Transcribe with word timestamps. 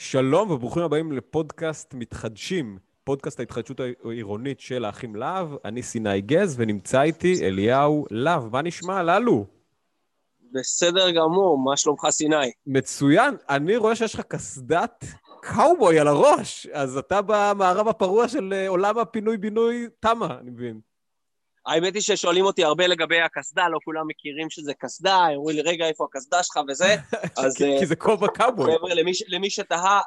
שלום 0.00 0.50
וברוכים 0.50 0.82
הבאים 0.82 1.12
לפודקאסט 1.12 1.94
מתחדשים, 1.94 2.78
פודקאסט 3.04 3.40
ההתחדשות 3.40 3.80
העירונית 4.04 4.60
של 4.60 4.84
האחים 4.84 5.16
להב. 5.16 5.48
אני 5.64 5.82
סיני 5.82 6.20
גז, 6.20 6.54
ונמצא 6.58 7.02
איתי 7.02 7.46
אליהו 7.46 8.06
להב. 8.10 8.52
מה 8.52 8.62
נשמע, 8.62 9.02
ללו? 9.02 9.46
בסדר 10.52 11.10
גמור, 11.10 11.58
מה 11.58 11.76
שלומך, 11.76 12.06
סיני? 12.10 12.36
מצוין. 12.66 13.34
אני 13.48 13.76
רואה 13.76 13.96
שיש 13.96 14.14
לך 14.14 14.20
קסדת 14.20 15.04
קאובוי 15.42 15.98
על 15.98 16.08
הראש, 16.08 16.66
אז 16.66 16.96
אתה 16.96 17.20
במערב 17.26 17.88
הפרוע 17.88 18.28
של 18.28 18.52
אה, 18.52 18.68
עולם 18.68 18.98
הפינוי-בינוי 18.98 19.86
תמה, 20.00 20.38
אני 20.40 20.50
מבין. 20.50 20.80
האמת 21.66 21.94
היא 21.94 22.02
ששואלים 22.02 22.44
אותי 22.44 22.64
הרבה 22.64 22.86
לגבי 22.86 23.20
הקסדה, 23.20 23.68
לא 23.68 23.78
כולם 23.84 24.06
מכירים 24.08 24.50
שזה 24.50 24.74
קסדה, 24.74 25.26
אמרו 25.34 25.50
לי, 25.50 25.62
רגע, 25.62 25.88
איפה 25.88 26.04
הקסדה 26.04 26.42
שלך 26.42 26.60
וזה, 26.68 26.96
אז... 27.46 27.56
כי 27.56 27.86
זה 27.86 27.96
כובע 27.96 28.28
קאובוי. 28.28 28.76
חבר'ה, 28.76 28.94
למי, 28.94 29.12
למי 29.28 29.50
שתהה, 29.50 30.00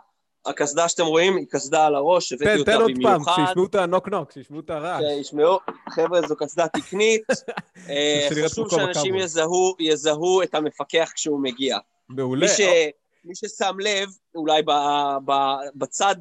הקסדה 0.46 0.90
שאתם 0.90 1.06
רואים 1.06 1.38
היא 1.38 1.46
קסדה 1.50 1.86
על 1.86 1.96
הראש, 1.96 2.34
הבאתי 2.34 2.60
אותה 2.60 2.78
במיוחד. 2.80 3.02
תן 3.02 3.12
עוד 3.12 3.22
פעם, 3.26 3.46
שישמעו 3.46 3.66
את 3.66 3.76
הנוק 3.76 4.10
נוק, 4.10 4.32
שישמעו 4.32 4.60
את 4.60 4.70
הרעש. 4.70 5.04
שישמעו, 5.18 5.60
חבר'ה, 5.90 6.28
זו 6.28 6.36
קסדה 6.36 6.68
תקנית. 6.68 7.22
אה, 7.90 8.30
חשוב 8.46 8.68
שאנשים 8.72 9.16
יזהו, 9.16 9.76
יזהו 9.80 10.42
את 10.42 10.56
המפקח 10.56 11.12
כשהוא 11.16 11.44
מגיע. 11.44 11.78
מעולה. 12.10 12.46
מי, 12.46 12.52
ש, 12.52 12.62
מי 13.26 13.36
ששם 13.36 13.76
לב, 13.80 14.10
אולי 14.36 14.62
ב, 14.62 14.72
ב, 15.26 15.32
בצד 15.76 16.16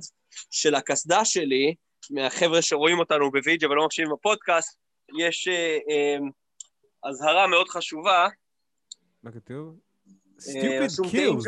של 0.51 0.75
הקסדה 0.75 1.25
שלי, 1.25 1.75
מהחבר'ה 2.11 2.63
שרואים 2.63 2.99
אותנו 2.99 3.31
בווידאו 3.31 3.71
ולא 3.71 3.85
מקשיבים 3.85 4.13
בפודקאסט, 4.13 4.82
יש 5.19 5.49
אה, 5.49 5.79
אה, 5.91 6.17
אזהרה 7.11 7.47
מאוד 7.47 7.69
חשובה. 7.69 8.29
מה 9.23 9.33
כתוב? 9.33 9.77
אה, 10.49 10.87
stupid 10.87 11.13
kills. 11.13 11.47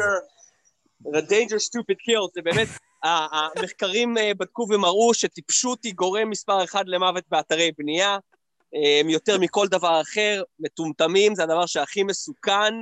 The 1.04 1.22
danger 1.30 1.58
stupid 1.58 1.98
kills, 2.08 2.30
זה 2.34 2.42
באמת, 2.42 2.68
המחקרים 3.02 4.14
בדקו 4.38 4.66
ומראו 4.70 5.14
שטיפשות 5.14 5.84
היא 5.84 5.94
גורם 5.94 6.30
מספר 6.30 6.64
אחד 6.64 6.84
למוות 6.88 7.24
באתרי 7.28 7.72
בנייה, 7.78 8.18
יותר 9.08 9.38
מכל 9.38 9.68
דבר 9.68 10.00
אחר, 10.00 10.42
מטומטמים 10.58 11.34
זה 11.34 11.42
הדבר 11.42 11.66
שהכי 11.66 12.02
מסוכן 12.02 12.74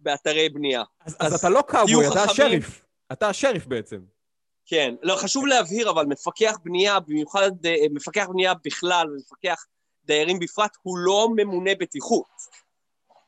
באתרי 0.00 0.48
בנייה. 0.48 0.82
אז, 1.06 1.16
אז 1.20 1.34
אתה 1.34 1.48
לא 1.48 1.62
קאובוי, 1.68 2.08
אתה 2.08 2.22
השריף. 2.22 2.84
אתה 3.12 3.28
השריף 3.28 3.66
בעצם. 3.66 4.00
כן. 4.66 4.94
לא, 5.02 5.16
חשוב 5.16 5.46
להבהיר, 5.46 5.90
אבל 5.90 6.06
מפקח 6.06 6.56
בנייה, 6.64 7.00
במיוחד 7.00 7.50
מפקח 7.90 8.26
בנייה 8.32 8.52
בכלל, 8.64 9.06
ומפקח 9.12 9.64
דיירים 10.06 10.38
בפרט, 10.38 10.76
הוא 10.82 10.98
לא 10.98 11.28
ממונה 11.36 11.70
בטיחות. 11.80 12.26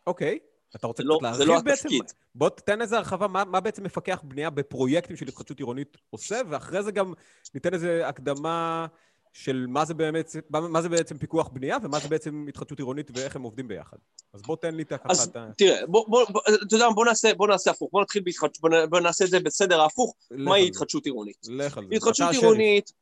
אוקיי. 0.06 0.38
אתה 0.76 0.86
רוצה 0.86 1.02
לא, 1.02 1.14
קצת 1.14 1.22
להרחיב 1.22 1.48
לא 1.48 1.60
בעצם? 1.60 1.88
התפקיד. 1.88 2.12
בוא 2.34 2.48
תתן 2.48 2.80
איזה 2.80 2.96
הרחבה, 2.96 3.28
מה, 3.28 3.44
מה 3.44 3.60
בעצם 3.60 3.84
מפקח 3.84 4.22
בנייה 4.24 4.50
בפרויקטים 4.50 5.16
של 5.16 5.28
התחדשות 5.28 5.58
עירונית 5.58 5.96
עושה, 6.10 6.40
ואחרי 6.48 6.82
זה 6.82 6.92
גם 6.92 7.12
ניתן 7.54 7.74
איזה 7.74 8.08
הקדמה 8.08 8.86
של 9.32 9.66
מה 9.68 9.84
זה, 9.84 9.94
באמת, 9.94 10.36
מה 10.50 10.82
זה 10.82 10.88
בעצם 10.88 11.18
פיקוח 11.18 11.48
בנייה, 11.48 11.76
ומה 11.82 11.98
זה 11.98 12.08
בעצם 12.08 12.46
התחדשות 12.48 12.78
עירונית 12.78 13.10
ואיך 13.14 13.36
הם 13.36 13.42
עובדים 13.42 13.68
ביחד. 13.68 13.96
אז 14.34 14.42
בוא 14.42 14.56
תן 14.56 14.74
לי 14.74 14.82
את 14.82 14.92
הככה. 14.92 15.12
אז 15.12 15.30
ה... 15.34 15.48
תראה, 15.58 15.86
בוא, 15.86 16.08
בוא, 16.08 16.24
בוא, 16.30 16.40
אתה 16.66 16.76
יודע, 16.76 16.88
בוא 16.94 17.04
נעשה, 17.04 17.34
בוא 17.34 17.48
נעשה 17.48 17.70
הפוך, 17.70 17.88
בוא 17.92 18.02
נתחיל 18.02 18.22
בהתחדשות, 18.24 18.60
בוא, 18.60 18.70
בוא 18.86 19.00
נעשה 19.00 19.24
את 19.24 19.30
זה 19.30 19.40
בסדר 19.40 19.80
ההפוך, 19.80 20.14
מהי 20.30 20.68
התחדשות 20.68 21.06
עירונית. 21.06 21.36
לך 21.48 21.78
על 21.78 21.84
זה. 21.88 21.96
התחדשות 21.96 22.30
עירונית, 22.32 22.92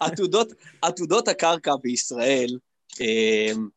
עתודות, 0.00 0.52
עתודות 0.82 1.28
הקרקע 1.28 1.72
בישראל, 1.82 2.58
אמ, 3.00 3.68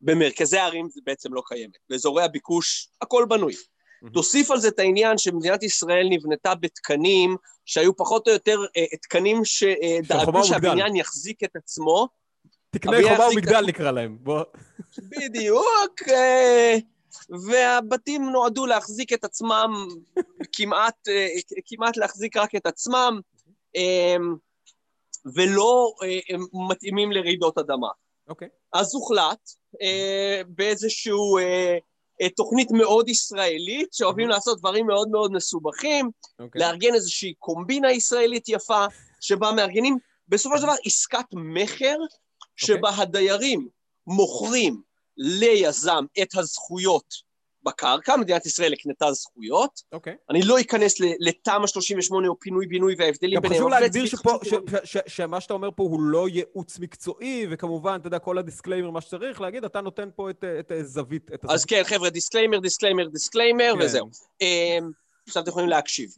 במרכזי 0.00 0.58
הערים 0.58 0.88
זה 0.88 1.00
בעצם 1.04 1.34
לא 1.34 1.42
קיימת. 1.46 1.76
באזורי 1.90 2.24
הביקוש 2.24 2.88
הכל 3.02 3.26
בנוי. 3.28 3.54
תוסיף 4.12 4.50
על 4.50 4.60
זה 4.60 4.68
את 4.68 4.78
העניין 4.78 5.18
שמדינת 5.18 5.62
ישראל 5.62 6.06
נבנתה 6.10 6.54
בתקנים 6.54 7.36
שהיו 7.64 7.96
פחות 7.96 8.28
או 8.28 8.32
יותר 8.32 8.58
אה, 8.76 8.96
תקנים 9.02 9.44
שדאגו 9.44 10.44
שהבניין 10.44 10.96
יחזיק 10.96 11.44
את 11.44 11.56
עצמו. 11.56 12.08
תקני 12.70 13.02
חומה 13.02 13.28
ומגדל 13.28 13.66
נקרא 13.66 13.90
להם, 13.90 14.18
בוא. 14.20 14.42
בדיוק, 14.98 16.02
אה, 16.08 16.76
והבתים 17.48 18.28
נועדו 18.30 18.66
להחזיק 18.66 19.12
את 19.12 19.24
עצמם, 19.24 19.88
כמעט, 20.52 21.08
אה, 21.08 21.28
כמעט 21.66 21.96
להחזיק 21.96 22.36
רק 22.36 22.54
את 22.54 22.66
עצמם. 22.66 23.20
אמ, 23.74 24.34
ולא 25.34 25.92
אה, 26.02 26.36
מתאימים 26.68 27.12
לרעידות 27.12 27.58
אדמה. 27.58 27.88
אוקיי. 28.28 28.48
Okay. 28.48 28.50
אז 28.72 28.94
הוחלט 28.94 29.50
אה, 29.82 30.42
באיזושהי 30.48 31.12
אה, 32.20 32.28
תוכנית 32.36 32.70
מאוד 32.70 33.08
ישראלית, 33.08 33.92
שאוהבים. 33.92 34.28
לעשות 34.28 34.58
דברים 34.58 34.86
מאוד 34.86 35.08
מאוד 35.08 35.32
מסובכים, 35.32 36.06
okay. 36.06 36.44
אוקיי. 36.44 36.60
לארגן 36.60 36.94
איזושהי 36.94 37.34
קומבינה 37.38 37.92
ישראלית 37.92 38.48
יפה, 38.48 38.86
שבה 39.20 39.52
מארגנים 39.52 39.98
בסופו 40.28 40.56
של 40.56 40.62
דבר 40.62 40.74
עסקת 40.84 41.24
מכר, 41.32 41.96
שבה 42.56 42.90
okay. 42.90 43.02
הדיירים 43.02 43.68
מוכרים 44.06 44.82
ליזם 45.16 46.04
את 46.22 46.28
הזכויות 46.34 47.27
בקרקע, 47.62 48.16
מדינת 48.16 48.46
ישראל 48.46 48.72
הקנתה 48.72 49.12
זכויות. 49.12 49.82
אוקיי. 49.92 50.12
Okay. 50.12 50.16
אני 50.30 50.42
לא 50.42 50.60
אכנס 50.60 50.94
לתמ"א 51.00 51.66
38 51.66 52.28
או 52.28 52.38
פינוי-בינוי 52.38 52.94
וההבדלים 52.98 53.40
ביניהם. 53.40 53.62
גם 53.62 53.68
חשוב 53.68 53.80
להגדיר 53.80 54.06
שפה, 54.06 54.38
ש, 54.44 54.48
ש, 54.48 54.54
ש, 54.84 54.96
שמה 55.06 55.40
שאתה 55.40 55.54
אומר 55.54 55.68
פה 55.76 55.82
הוא 55.82 56.00
לא 56.02 56.28
ייעוץ 56.28 56.78
מקצועי, 56.78 57.46
וכמובן, 57.50 57.98
אתה 58.00 58.06
יודע, 58.06 58.18
כל 58.18 58.38
ה 58.38 58.42
disclaimer, 58.42 58.90
מה 58.90 59.00
שצריך 59.00 59.40
להגיד, 59.40 59.64
אתה 59.64 59.80
נותן 59.80 60.08
פה 60.16 60.30
את, 60.30 60.44
את 60.60 60.70
הזווית. 60.70 61.30
את 61.34 61.44
אז 61.48 61.64
כן, 61.64 61.82
חבר'ה, 61.84 62.10
disclaimer, 62.10 62.58
disclaimer, 62.58 63.08
disclaimer, 63.08 63.72
כן. 63.78 63.84
וזהו. 63.84 64.08
אמ, 64.40 64.90
עכשיו 65.26 65.42
אתם 65.42 65.50
יכולים 65.50 65.68
להקשיב. 65.68 66.10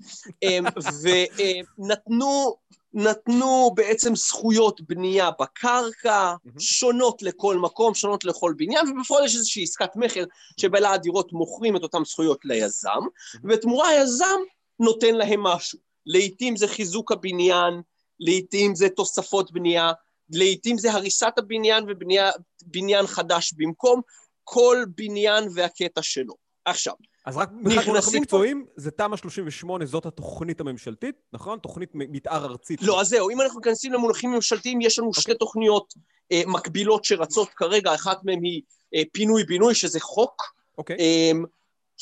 אמ, 0.43 0.65
ונתנו 1.03 2.57
נתנו 2.95 3.71
בעצם 3.75 4.17
זכויות 4.17 4.81
בנייה 4.81 5.31
בקרקע, 5.41 6.35
mm-hmm. 6.35 6.61
שונות 6.61 7.23
לכל 7.23 7.57
מקום, 7.57 7.95
שונות 7.95 8.25
לכל 8.25 8.55
בניין, 8.57 8.89
ובפועל 8.89 9.25
יש 9.25 9.37
איזושהי 9.37 9.63
עסקת 9.63 9.97
מכר 9.97 10.25
שבעלי 10.61 10.87
הדירות 10.87 11.33
מוכרים 11.33 11.77
את 11.77 11.83
אותן 11.83 12.05
זכויות 12.05 12.45
ליזם, 12.45 12.89
mm-hmm. 12.89 13.39
ובתמורה 13.45 13.89
היזם 13.89 14.41
נותן 14.81 15.15
להם 15.15 15.43
משהו. 15.43 15.79
לעתים 16.07 16.57
זה 16.57 16.69
חיזוק 16.69 17.13
הבניין, 17.13 17.83
לעתים 18.21 18.75
זה 18.75 18.89
תוספות 18.89 19.53
בנייה, 19.53 19.93
לעתים 20.31 20.79
זה 20.79 20.93
הריסת 20.93 21.33
הבניין 21.37 21.85
ובניין 21.89 23.07
חדש 23.07 23.53
במקום, 23.57 24.01
כל 24.45 24.85
בניין 24.97 25.49
והקטע 25.55 26.03
שלו. 26.03 26.35
עכשיו, 26.65 26.95
אז 27.27 27.37
רק 27.37 27.51
מבחינת 27.53 27.87
מונחים 27.87 28.23
מקצועיים, 28.23 28.67
זה 28.77 28.91
תמ"א 28.91 29.17
38, 29.17 29.87
זאת 29.87 30.07
התוכנית 30.07 30.61
הממשלתית, 30.61 31.15
נכון? 31.33 31.59
תוכנית 31.59 31.91
מתאר 31.95 32.45
ארצית. 32.45 32.83
לא, 32.83 33.01
אז 33.01 33.09
זהו, 33.09 33.31
אם 33.31 33.41
אנחנו 33.41 33.61
מכנסים 33.61 33.93
למונחים 33.93 34.31
ממשלתיים, 34.31 34.81
יש 34.81 34.99
לנו 34.99 35.15
שתי 35.15 35.35
תוכניות 35.35 35.95
אה, 36.33 36.43
מקבילות 36.47 37.05
שרצות 37.05 37.49
כרגע, 37.49 37.95
אחת 37.95 38.25
מהן 38.25 38.45
היא 38.45 38.63
אה, 38.95 39.03
פינוי-בינוי, 39.13 39.75
שזה 39.75 40.01
חוק. 40.01 40.43
אוקיי. 40.79 40.97
אה, 41.01 41.31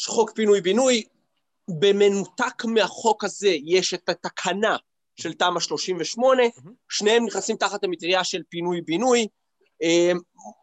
חוק 0.07 0.31
פינוי-בינוי. 0.35 1.05
במנותק 1.81 2.65
מהחוק 2.65 3.25
הזה 3.25 3.57
יש 3.65 3.95
את 3.95 4.09
התקנה 4.09 4.77
של 5.17 5.33
תמ"א 5.33 5.61
38, 5.61 6.43
mm-hmm. 6.43 6.69
שניהם 6.89 7.27
נכנסים 7.27 7.57
תחת 7.57 7.85
המטריה 7.85 8.25
של 8.25 8.43
פינוי-בינוי. 8.49 9.27
אה, 9.83 10.13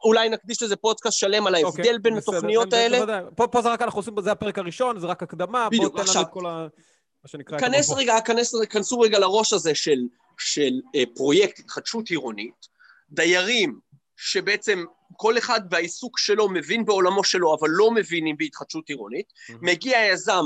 אולי 0.03 0.29
נקדיש 0.29 0.61
לזה 0.61 0.75
פודקאסט 0.75 1.17
שלם 1.17 1.47
על 1.47 1.55
ההבדל 1.55 1.95
okay, 1.95 1.99
בין 2.01 2.15
בסדר, 2.15 2.37
התוכניות 2.37 2.73
האלה. 2.73 3.21
פה, 3.35 3.47
פה 3.47 3.61
זה 3.61 3.69
רק 3.69 3.81
אנחנו 3.81 3.99
עושים, 3.99 4.13
זה 4.21 4.31
הפרק 4.31 4.57
הראשון, 4.57 4.99
זה 4.99 5.07
רק 5.07 5.23
הקדמה, 5.23 5.69
בדיוק, 5.69 5.95
בוא 5.95 6.03
תן 6.03 6.11
לנו 6.11 6.21
את 6.21 6.27
כל 6.31 6.45
ה... 6.45 6.67
מה 7.23 7.29
שנקרא... 7.29 7.59
כנס 7.59 7.91
רגע, 7.91 8.21
כנס, 8.21 8.55
כנסו 8.69 8.99
רגע 8.99 9.19
לראש 9.19 9.53
הזה 9.53 9.75
של, 9.75 9.99
של 10.39 10.71
אה, 10.95 11.03
פרויקט 11.15 11.59
התחדשות 11.59 12.09
עירונית, 12.09 12.67
דיירים 13.09 13.79
שבעצם 14.17 14.85
כל 15.17 15.37
אחד 15.37 15.61
והעיסוק 15.71 16.19
שלו 16.19 16.49
מבין 16.49 16.85
בעולמו 16.85 17.23
שלו, 17.23 17.55
אבל 17.59 17.69
לא 17.69 17.91
מבינים 17.91 18.37
בהתחדשות 18.37 18.89
עירונית, 18.89 19.25
mm-hmm. 19.25 19.53
מגיע 19.61 20.05
יזם 20.11 20.45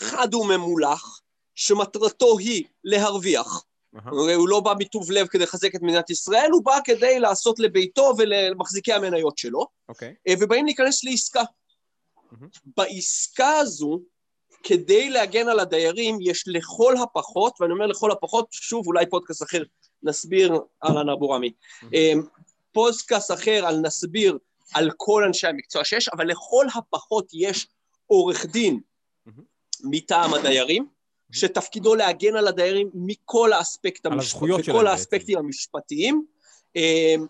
חד 0.00 0.34
וממולח, 0.34 1.20
שמטרתו 1.54 2.38
היא 2.38 2.64
להרוויח, 2.84 3.64
Uh-huh. 3.96 4.10
הוא 4.10 4.48
לא 4.48 4.60
בא 4.60 4.74
מטוב 4.78 5.10
לב 5.10 5.26
כדי 5.26 5.42
לחזק 5.42 5.74
את 5.74 5.82
מדינת 5.82 6.10
ישראל, 6.10 6.50
הוא 6.52 6.64
בא 6.64 6.78
כדי 6.84 7.20
לעשות 7.20 7.58
לביתו 7.58 8.12
ולמחזיקי 8.18 8.92
המניות 8.92 9.38
שלו. 9.38 9.66
אוקיי. 9.88 10.14
אה, 10.28 10.34
ובאים 10.40 10.66
להיכנס 10.66 11.04
לעסקה. 11.04 11.42
בעסקה 12.76 13.56
הזו, 13.58 14.00
כדי 14.62 15.10
להגן 15.10 15.48
על 15.48 15.60
הדיירים, 15.60 16.18
יש 16.20 16.44
לכל 16.46 16.94
הפחות, 16.96 17.60
ואני 17.60 17.72
אומר 17.72 17.86
לכל 17.86 18.10
הפחות, 18.10 18.46
שוב, 18.50 18.86
אולי 18.86 19.06
פודקאסט 19.06 19.42
אחר 19.42 19.62
נסביר, 20.02 20.58
אהלן 20.84 21.08
אבו 21.08 21.30
רמי, 21.30 21.52
uh-huh. 21.82 21.88
פודקאסט 22.72 23.30
אחר 23.30 23.66
על 23.66 23.76
נסביר 23.76 24.38
על 24.74 24.90
כל 24.96 25.24
אנשי 25.26 25.46
המקצוע 25.46 25.84
שיש, 25.84 26.08
אבל 26.08 26.26
לכל 26.26 26.66
הפחות 26.74 27.28
יש 27.32 27.66
עורך 28.06 28.46
דין. 28.46 28.80
מטעם 29.84 30.34
הדיירים, 30.34 30.86
שתפקידו 31.32 31.94
להגן 31.94 32.36
על 32.36 32.48
הדיירים 32.48 32.90
מכל 32.94 33.52
האספקט 33.52 34.06
המשפטי, 34.06 34.46
מכל 34.58 34.86
האספקטים 34.86 35.38
המשפטיים. 35.38 36.24
אמ, 36.76 37.26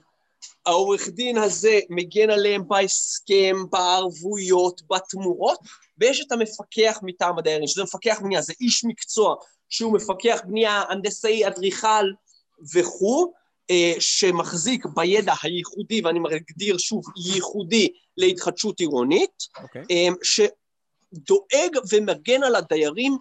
העורך 0.66 1.08
דין 1.08 1.38
הזה 1.38 1.80
מגן 1.90 2.30
עליהם 2.30 2.68
בהסכם, 2.68 3.56
בערבויות, 3.72 4.82
בתמורות, 4.90 5.58
ויש 5.98 6.20
את 6.20 6.32
המפקח 6.32 6.98
מטעם 7.02 7.38
הדיירים, 7.38 7.66
שזה 7.66 7.82
מפקח 7.82 8.18
בנייה, 8.22 8.42
זה 8.42 8.52
איש 8.60 8.84
מקצוע 8.84 9.34
שהוא 9.68 9.92
מפקח 9.92 10.40
בנייה, 10.44 10.82
הנדסאי, 10.88 11.46
אדריכל 11.46 12.06
וכו', 12.74 13.32
אה, 13.70 13.92
שמחזיק 13.98 14.86
בידע 14.86 15.34
הייחודי, 15.42 16.00
ואני 16.04 16.18
מגדיר 16.18 16.78
שוב, 16.78 17.04
ייחודי 17.34 17.88
להתחדשות 18.16 18.80
עירונית, 18.80 19.30
okay. 19.56 19.62
אוקיי. 19.62 19.84
אה, 19.90 20.08
שדואג 20.22 21.76
ומגן 21.92 22.42
על 22.42 22.56
הדיירים 22.56 23.16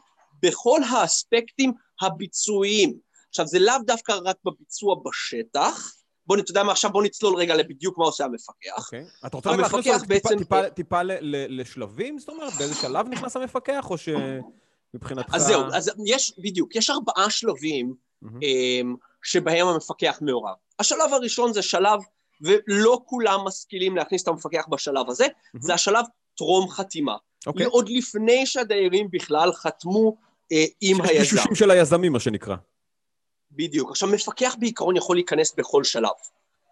בכל 0.45 0.79
האספקטים 0.89 1.73
הביצועיים. 2.01 2.93
עכשיו, 3.29 3.47
זה 3.47 3.59
לאו 3.59 3.73
דווקא 3.85 4.13
רק 4.25 4.35
בביצוע 4.45 4.95
בשטח, 5.05 5.91
בוא, 6.27 6.37
אתה 6.37 6.51
יודע 6.51 6.63
מה, 6.63 6.71
עכשיו 6.71 6.91
בוא 6.91 7.03
נצלול 7.03 7.35
רגע 7.35 7.55
לבדיוק 7.55 7.97
מה 7.97 8.05
עושה 8.05 8.25
המפקח. 8.25 8.77
אוקיי. 8.77 9.03
Okay. 9.03 9.27
אתה 9.27 9.37
רוצה 9.37 9.55
להכניס 9.55 9.87
אותנו 9.87 10.07
בעצם... 10.07 10.37
טיפה, 10.37 10.37
טיפה, 10.37 10.69
טיפה 10.69 11.01
ל, 11.03 11.11
ל, 11.11 11.61
לשלבים? 11.61 12.19
זאת 12.19 12.29
אומרת, 12.29 12.53
באיזה 12.53 12.75
שלב 12.75 13.07
נכנס 13.07 13.35
המפקח, 13.35 13.87
או 13.89 13.95
שמבחינתך... 13.97 15.35
אז 15.35 15.41
זהו, 15.41 15.63
אז 15.73 15.91
יש, 16.05 16.33
בדיוק, 16.37 16.75
יש 16.75 16.89
ארבעה 16.89 17.29
שלבים 17.29 17.93
mm-hmm. 18.23 18.27
שבהם 19.23 19.67
המפקח 19.67 20.17
מעורב. 20.21 20.55
השלב 20.79 21.13
הראשון 21.13 21.53
זה 21.53 21.61
שלב, 21.61 21.99
ולא 22.41 23.01
כולם 23.05 23.39
משכילים 23.45 23.95
להכניס 23.95 24.23
את 24.23 24.27
המפקח 24.27 24.65
בשלב 24.69 25.09
הזה, 25.09 25.25
mm-hmm. 25.25 25.59
זה 25.61 25.73
השלב 25.73 26.05
טרום 26.37 26.69
חתימה. 26.69 27.15
Okay. 27.15 27.47
אוקיי. 27.47 27.65
עוד 27.65 27.89
לפני 27.89 28.45
שהדיירים 28.45 29.07
בכלל 29.11 29.53
חתמו 29.53 30.15
עם 30.81 31.01
היזם. 31.01 31.21
יש 31.21 31.33
גישושים 31.33 31.55
של 31.55 31.71
היזמים, 31.71 32.11
מה 32.13 32.19
שנקרא. 32.19 32.55
בדיוק. 33.51 33.89
עכשיו, 33.89 34.09
מפקח 34.09 34.55
בעיקרון 34.59 34.97
יכול 34.97 35.15
להיכנס 35.15 35.55
בכל 35.57 35.83
שלב. 35.83 36.09
Okay. 36.09 36.29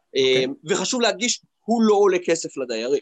אוקיי. 0.08 0.46
אה, 0.46 0.52
וחשוב 0.66 1.02
להדגיש, 1.02 1.42
הוא 1.66 1.84
לא 1.84 1.94
עולה 1.94 2.18
כסף 2.26 2.58
לדיירים. 2.58 3.02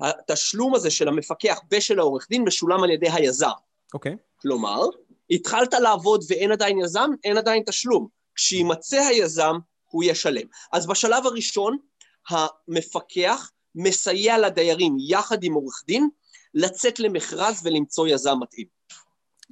התשלום 0.00 0.74
הזה 0.74 0.90
של 0.90 1.08
המפקח 1.08 1.60
ושל 1.70 1.98
העורך 1.98 2.26
דין 2.30 2.42
משולם 2.42 2.82
על 2.82 2.90
ידי 2.90 3.10
היזם. 3.10 3.48
אוקיי. 3.94 4.12
Okay. 4.12 4.40
כלומר, 4.42 4.80
התחלת 5.30 5.74
לעבוד 5.74 6.24
ואין 6.28 6.52
עדיין 6.52 6.78
יזם, 6.78 7.10
אין 7.24 7.36
עדיין 7.36 7.62
תשלום. 7.66 8.08
כשימצא 8.34 9.00
היזם, 9.00 9.56
הוא 9.90 10.04
ישלם. 10.04 10.46
אז 10.72 10.86
בשלב 10.86 11.26
הראשון, 11.26 11.78
המפקח 12.28 13.50
מסייע 13.74 14.38
לדיירים, 14.38 14.96
יחד 15.08 15.44
עם 15.44 15.54
עורך 15.54 15.82
דין, 15.86 16.08
לצאת 16.54 17.00
למכרז 17.00 17.60
ולמצוא 17.64 18.08
יזם 18.08 18.36
מתאים. 18.40 18.66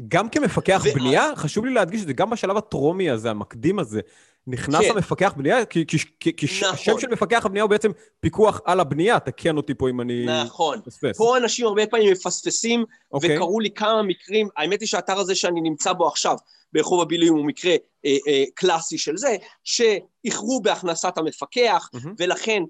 גם 0.08 0.28
כמפקח 0.28 0.82
ו... 0.84 0.94
בנייה, 0.94 1.30
חשוב 1.36 1.64
לי 1.64 1.74
להדגיש 1.74 2.02
את 2.02 2.06
זה, 2.06 2.12
גם 2.12 2.30
בשלב 2.30 2.56
הטרומי 2.56 3.10
הזה, 3.10 3.30
המקדים 3.30 3.78
הזה, 3.78 4.00
נכנס 4.46 4.84
כן. 4.84 4.90
המפקח 4.90 5.32
בנייה, 5.36 5.64
כי, 5.64 5.86
כי, 5.86 5.98
כי, 6.36 6.46
נכון. 6.46 6.74
השם 6.74 7.00
של 7.00 7.08
מפקח 7.08 7.46
הבנייה 7.46 7.62
הוא 7.62 7.70
בעצם 7.70 7.90
פיקוח 8.20 8.60
על 8.64 8.80
הבנייה, 8.80 9.20
תקן 9.20 9.56
אותי 9.56 9.74
פה 9.74 9.90
אם 9.90 10.00
אני... 10.00 10.26
נכון. 10.26 10.78
מפספס. 10.86 11.16
פה 11.16 11.36
אנשים 11.36 11.66
הרבה 11.66 11.86
פעמים 11.86 12.12
מפספסים, 12.12 12.84
אוקיי. 13.12 13.36
וקראו 13.36 13.60
לי 13.60 13.70
כמה 13.70 14.02
מקרים, 14.02 14.48
האמת 14.56 14.80
היא 14.80 14.88
שהאתר 14.88 15.18
הזה 15.18 15.34
שאני 15.34 15.60
נמצא 15.60 15.92
בו 15.92 16.06
עכשיו, 16.06 16.36
ברחוב 16.72 17.00
הבילויים 17.00 17.34
הוא 17.34 17.46
מקרה 17.46 17.72
אה, 18.06 18.16
אה, 18.28 18.44
קלאסי 18.54 18.98
של 18.98 19.16
זה, 19.16 19.36
שאיחרו 19.64 20.60
בהכנסת 20.62 21.18
המפקח, 21.18 21.88
mm-hmm. 21.94 22.08
ולכן 22.18 22.62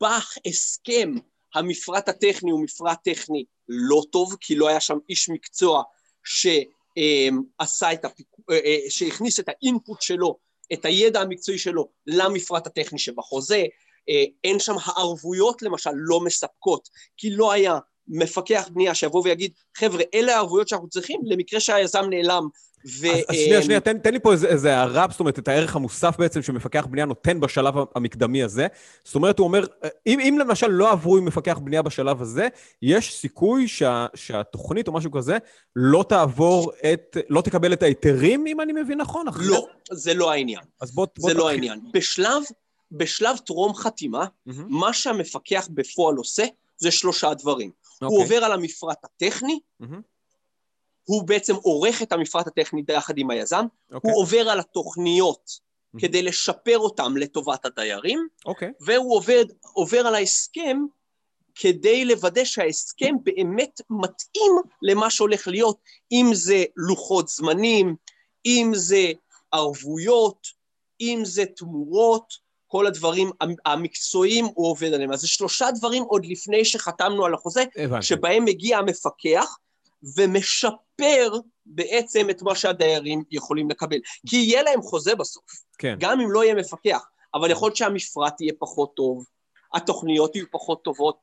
בהסכם 0.00 1.14
המפרט 1.54 2.08
הטכני 2.08 2.50
הוא 2.50 2.62
מפרט 2.62 2.98
טכני 3.04 3.44
לא 3.68 4.02
טוב, 4.12 4.36
כי 4.40 4.54
לא 4.54 4.68
היה 4.68 4.80
שם 4.80 4.98
איש 5.08 5.28
מקצוע 5.28 5.82
שעשה 6.24 7.86
אה, 7.86 7.92
את 7.92 8.04
הפיקוח, 8.04 8.44
אה, 8.50 8.58
אה, 8.64 8.78
שהכניס 8.88 9.40
את 9.40 9.48
האינפוט 9.48 10.02
שלו, 10.02 10.38
את 10.72 10.84
הידע 10.84 11.20
המקצועי 11.20 11.58
שלו 11.58 11.88
למפרט 12.06 12.66
הטכני 12.66 12.98
שבחוזה, 12.98 13.64
אה, 14.08 14.24
אין 14.44 14.58
שם 14.58 14.74
הערבויות 14.84 15.62
למשל 15.62 15.90
לא 15.94 16.20
מספקות, 16.20 16.88
כי 17.16 17.30
לא 17.30 17.52
היה 17.52 17.78
מפקח 18.08 18.68
בנייה 18.72 18.94
שיבוא 18.94 19.22
ויגיד, 19.24 19.52
חבר'ה, 19.76 20.02
אלה 20.14 20.34
הערבויות 20.34 20.68
שאנחנו 20.68 20.88
צריכים 20.88 21.20
למקרה 21.24 21.60
שהיזם 21.60 22.04
נעלם 22.10 22.48
ו... 22.86 23.06
אז, 23.28 23.36
שנייה, 23.36 23.62
שנייה, 23.62 23.80
תן, 23.80 23.98
תן 23.98 24.12
לי 24.12 24.20
פה 24.20 24.32
איזה, 24.32 24.76
הערה, 24.76 25.06
זאת 25.10 25.20
אומרת, 25.20 25.38
את 25.38 25.48
הערך 25.48 25.76
המוסף 25.76 26.16
בעצם 26.18 26.42
שמפקח 26.42 26.86
בנייה 26.86 27.06
נותן 27.06 27.40
בשלב 27.40 27.74
המקדמי 27.94 28.42
הזה. 28.42 28.66
זאת 29.04 29.14
אומרת, 29.14 29.38
הוא 29.38 29.46
אומר, 29.46 29.64
אם, 30.06 30.20
אם 30.20 30.36
למשל 30.40 30.66
לא 30.66 30.90
עברו 30.90 31.16
עם 31.16 31.24
מפקח 31.24 31.58
בנייה 31.58 31.82
בשלב 31.82 32.22
הזה, 32.22 32.48
יש 32.82 33.14
סיכוי 33.14 33.68
שה, 33.68 34.06
שהתוכנית 34.14 34.88
או 34.88 34.92
משהו 34.92 35.10
כזה 35.10 35.38
לא 35.76 36.04
תעבור 36.08 36.72
את, 36.92 37.16
לא 37.28 37.40
תקבל 37.40 37.72
את 37.72 37.82
ההיתרים, 37.82 38.46
אם 38.46 38.60
אני 38.60 38.72
מבין 38.72 39.00
נכון? 39.00 39.26
לא, 39.36 39.66
זה 39.90 40.14
לא 40.14 40.30
העניין. 40.30 40.62
אז 40.80 40.94
בוא... 40.94 41.06
בוא 41.18 41.30
זה 41.30 41.34
לא 41.34 41.48
העניין. 41.48 41.80
בשלב, 41.92 42.42
בשלב 42.92 43.36
טרום 43.36 43.74
חתימה, 43.74 44.24
mm-hmm. 44.24 44.52
מה 44.68 44.92
שהמפקח 44.92 45.68
בפועל 45.70 46.16
עושה, 46.16 46.44
זה 46.76 46.90
שלושה 46.90 47.34
דברים. 47.34 47.70
Okay. 47.70 48.06
הוא 48.06 48.18
אוקיי. 48.18 48.36
עובר 48.36 48.44
על 48.44 48.52
המפרט 48.52 49.04
הטכני, 49.04 49.58
mm-hmm. 49.82 49.86
הוא 51.04 51.22
בעצם 51.26 51.54
עורך 51.54 52.02
את 52.02 52.12
המפרט 52.12 52.46
הטכני 52.46 52.82
ביחד 52.82 53.18
עם 53.18 53.30
היזם, 53.30 53.64
okay. 53.64 53.94
אוקיי. 53.94 54.10
הוא 54.10 54.22
עובר 54.22 54.48
על 54.48 54.60
התוכניות 54.60 55.50
mm-hmm. 55.50 56.00
כדי 56.00 56.22
לשפר 56.22 56.78
אותם 56.78 57.16
לטובת 57.16 57.64
הדיירים, 57.64 58.18
okay. 58.18 58.46
אוקיי. 58.46 58.72
והוא 58.80 59.16
עובד, 59.16 59.44
עובר 59.72 60.06
על 60.06 60.14
ההסכם 60.14 60.78
כדי 61.54 62.04
לוודא 62.04 62.44
שההסכם 62.44 63.14
באמת 63.22 63.80
מתאים 63.90 64.52
למה 64.82 65.10
שהולך 65.10 65.48
להיות, 65.48 65.78
אם 66.12 66.30
זה 66.32 66.64
לוחות 66.76 67.28
זמנים, 67.28 67.96
אם 68.46 68.72
זה 68.74 69.12
ערבויות, 69.52 70.46
אם 71.00 71.20
זה 71.24 71.44
תמורות, 71.56 72.52
כל 72.66 72.86
הדברים 72.86 73.30
המקצועיים 73.64 74.44
הוא 74.54 74.70
עובד 74.70 74.92
עליהם. 74.92 75.12
אז 75.12 75.20
זה 75.20 75.28
שלושה 75.28 75.70
דברים 75.70 76.02
עוד 76.02 76.26
לפני 76.26 76.64
שחתמנו 76.64 77.24
על 77.24 77.34
החוזה, 77.34 77.64
הבנתי. 77.76 78.06
שבהם 78.06 78.44
מגיע 78.44 78.78
המפקח 78.78 79.56
ומשפר 80.16 81.32
בעצם 81.66 82.30
את 82.30 82.42
מה 82.42 82.54
שהדיירים 82.54 83.22
יכולים 83.30 83.70
לקבל. 83.70 83.98
כי 84.28 84.36
יהיה 84.36 84.62
להם 84.62 84.82
חוזה 84.82 85.14
בסוף, 85.14 85.44
כן. 85.78 85.96
גם 86.00 86.20
אם 86.20 86.30
לא 86.30 86.44
יהיה 86.44 86.54
מפקח, 86.54 87.04
אבל 87.34 87.50
יכול 87.50 87.66
להיות 87.66 87.76
שהמפרט 87.76 88.40
יהיה 88.40 88.52
פחות 88.58 88.94
טוב, 88.96 89.24
התוכניות 89.74 90.36
יהיו 90.36 90.46
פחות 90.50 90.84
טובות, 90.84 91.16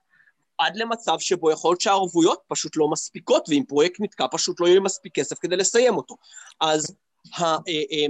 עד 0.57 0.75
למצב 0.75 1.15
שבו 1.19 1.51
יכול 1.51 1.71
להיות 1.71 1.81
שהערבויות 1.81 2.41
פשוט 2.47 2.77
לא 2.77 2.87
מספיקות, 2.87 3.49
ואם 3.49 3.63
פרויקט 3.67 3.99
נתקע 3.99 4.25
פשוט 4.31 4.59
לא 4.59 4.67
יהיה 4.67 4.79
מספיק 4.79 5.15
כסף 5.15 5.39
כדי 5.39 5.55
לסיים 5.55 5.97
אותו. 5.97 6.15
אז 6.61 6.95
אה, 7.39 7.57
אה, 7.67 8.05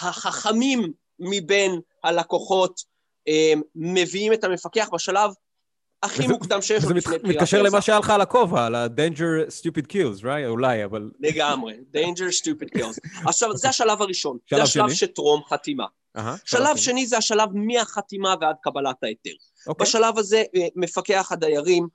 החכמים 0.00 0.92
מבין 1.18 1.80
הלקוחות 2.04 2.80
אה, 3.28 3.52
מביאים 3.74 4.32
את 4.32 4.44
המפקח 4.44 4.88
בשלב 4.92 5.30
הכי 6.02 6.26
מוקדם 6.26 6.62
שיש 6.62 6.84
לו 6.84 6.90
לפני 6.90 7.18
פריעת 7.18 7.24
מתקשר 7.24 7.62
למה 7.62 7.80
שהיה 7.80 7.98
לך 7.98 8.10
על 8.10 8.20
הכובע, 8.20 8.66
על 8.66 8.74
ה-danger 8.74 9.50
stupid 9.60 9.86
kills, 9.92 10.22
right? 10.22 10.46
אולי, 10.46 10.84
אבל... 10.84 11.10
לגמרי, 11.20 11.74
danger 11.94 12.42
stupid 12.42 12.78
kills. 12.78 12.98
עכשיו, 13.28 13.56
זה 13.56 13.68
השלב 13.68 14.02
הראשון. 14.02 14.38
זה 14.50 14.62
השלב 14.62 14.90
שטרום 14.90 15.42
חתימה. 15.48 15.84
שלב 16.44 16.76
שני 16.76 17.06
זה 17.06 17.18
השלב 17.18 17.48
מהחתימה 17.54 18.34
ועד 18.40 18.56
קבלת 18.62 18.96
ההיתר. 19.02 19.30
אוקיי. 19.66 19.86
בשלב 19.86 20.18
הזה 20.18 20.42
אה, 20.56 20.66
מפקח 20.76 21.32
הדיירים 21.32 21.88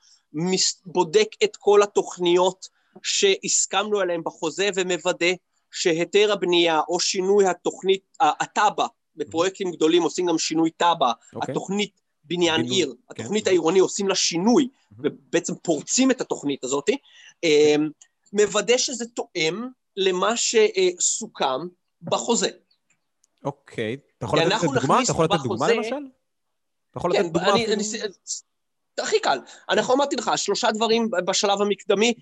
בודק 0.86 1.28
את 1.44 1.56
כל 1.56 1.84
התוכניות 1.84 2.68
שהסכמנו 3.04 4.00
עליהן 4.00 4.22
בחוזה 4.26 4.70
ומוודא 4.76 5.32
שהיתר 5.72 6.32
הבנייה 6.32 6.82
או 6.88 7.00
שינוי 7.00 7.48
התוכנית, 7.48 8.02
התב"ע, 8.20 8.86
בפרויקטים 9.16 9.72
גדולים 9.72 10.04
עושים 10.04 10.26
גם 10.26 10.38
שינוי 10.38 10.70
תב"ע, 10.78 11.12
אוקיי. 11.36 11.52
התוכנית 11.52 12.02
בניין 12.28 12.62
בינו, 12.62 12.74
עיר, 12.74 12.96
כן. 12.96 13.04
התוכנית 13.10 13.48
העירוני 13.48 13.80
עושים 13.80 14.08
לה 14.08 14.16
שינוי, 14.16 14.68
ובעצם 15.00 15.54
פורצים 15.56 16.12
את 16.12 16.22
התוכנית 16.22 16.64
הזאת, 16.64 16.90
אמ, 17.44 17.90
מוודא 18.34 18.78
שזה 18.78 19.06
תואם 19.06 19.68
למה 19.98 20.34
שסוכם 20.38 21.68
בחוזה. 22.02 22.50
אוקיי, 23.46 23.98
אתה 24.18 24.26
יכול 24.26 24.40
לתת 24.40 24.64
דוגמה? 24.64 25.04
אתה 25.04 25.12
יכול 25.12 25.26
לתת 25.26 25.44
דוגמה 25.44 25.68
למשל? 25.68 25.96
אתה 26.92 26.98
יכול 26.98 27.12
לתת 27.12 27.22
כן, 27.22 27.28
דוגמה 27.28 27.54
אפילו? 27.54 27.82
הכי 29.00 29.20
קל. 29.20 29.40
אנחנו 29.70 29.94
אמרתי 29.94 30.16
לך, 30.16 30.32
שלושה 30.36 30.72
דברים 30.72 31.10
בשלב 31.26 31.62
המקדמי, 31.62 32.14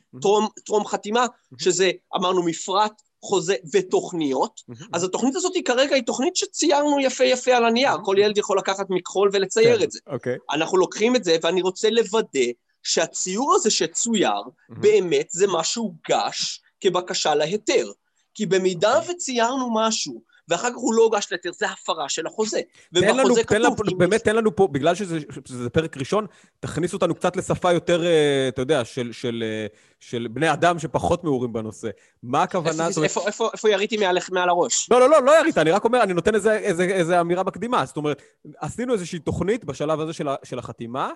טרום 0.65 0.85
חתימה, 0.85 1.25
שזה, 1.57 1.91
אמרנו, 2.15 2.43
מפרט, 2.43 3.01
חוזה 3.23 3.55
ותוכניות. 3.73 4.61
אז 4.93 5.03
התוכנית 5.03 5.35
הזאת 5.35 5.55
היא 5.55 5.63
כרגע 5.65 5.95
היא 5.95 6.03
תוכנית 6.03 6.35
שציירנו 6.35 6.99
יפה 6.99 7.23
יפה 7.23 7.51
על 7.51 7.65
הנייר. 7.65 7.97
כל 8.03 8.15
ילד 8.19 8.37
יכול 8.37 8.57
לקחת 8.57 8.85
מכחול 8.89 9.29
ולצייר 9.33 9.77
כן, 9.77 9.83
את 9.83 9.91
זה. 9.91 9.99
אוקיי. 10.07 10.37
אנחנו 10.51 10.77
לוקחים 10.77 11.15
את 11.15 11.23
זה, 11.23 11.37
ואני 11.43 11.61
רוצה 11.61 11.89
לוודא 11.89 12.51
שהציור 12.83 13.55
הזה 13.55 13.69
שצויר. 13.69 14.41
באמת 14.69 15.27
זה 15.31 15.47
מה 15.47 15.63
שהוגש 15.63 16.61
כבקשה 16.81 17.35
להיתר. 17.35 17.91
כי 18.33 18.45
במידה. 18.45 18.97
אוקיי. 18.97 19.15
וציירנו 19.15 19.73
משהו 19.73 20.21
ואחר 20.47 20.69
כך 20.69 20.75
הוא 20.75 20.93
לא 20.93 21.03
הוגש 21.03 21.27
להיתר, 21.31 21.51
זה 21.53 21.65
הפרה 21.69 22.09
של 22.09 22.27
החוזה. 22.27 22.61
תן 22.93 23.17
לנו, 23.17 23.35
תן 23.47 23.61
לנו, 23.61 23.75
באמת 23.97 24.23
תן 24.23 24.35
לנו 24.35 24.55
פה, 24.55 24.67
בגלל 24.67 24.95
שזה, 24.95 25.19
שזה 25.45 25.69
פרק 25.69 25.97
ראשון, 25.97 26.25
תכניס 26.59 26.93
אותנו 26.93 27.15
קצת 27.15 27.37
לשפה 27.37 27.71
יותר, 27.71 28.05
אה, 28.05 28.47
אתה 28.47 28.61
יודע, 28.61 28.85
של, 28.85 29.11
של, 29.11 29.43
אה, 29.45 29.67
של 29.99 30.27
בני 30.31 30.53
אדם 30.53 30.79
שפחות 30.79 31.23
מעורים 31.23 31.53
בנושא. 31.53 31.89
מה 32.23 32.43
הכוונה? 32.43 32.87
איפה, 32.87 33.03
איפה, 33.03 33.27
איפה, 33.27 33.49
איפה 33.53 33.69
יריתי 33.69 33.97
מעל, 33.97 34.17
מעל 34.31 34.49
הראש? 34.49 34.89
לא, 34.91 34.99
לא, 34.99 35.09
לא, 35.09 35.23
לא 35.23 35.39
ירית, 35.39 35.57
אני 35.57 35.71
רק 35.71 35.85
אומר, 35.85 36.03
אני 36.03 36.13
נותן 36.13 36.35
איזה, 36.35 36.57
איזה, 36.57 36.83
איזה 36.83 37.21
אמירה 37.21 37.43
מקדימה. 37.43 37.85
זאת 37.85 37.97
אומרת, 37.97 38.21
עשינו 38.57 38.93
איזושהי 38.93 39.19
תוכנית 39.19 39.65
בשלב 39.65 39.99
הזה 39.99 40.13
של, 40.13 40.27
של 40.43 40.59
החתימה, 40.59 41.09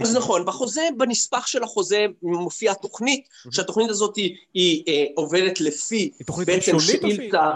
אז 0.00 0.16
נכון, 0.16 0.44
בחוזה, 0.44 0.88
בנספח 0.96 1.46
של 1.46 1.62
החוזה 1.62 2.06
מופיעה 2.22 2.74
תוכנית, 2.74 3.28
שהתוכנית 3.50 3.90
הזאת 3.90 4.16
היא, 4.16 4.36
היא 4.54 4.84
אה, 4.88 5.04
עובדת 5.14 5.60
לפי 5.60 5.96
היא 6.18 6.26
תוכנית 6.26 6.46
בעצם 6.48 6.80
שאילתה... 6.80 7.52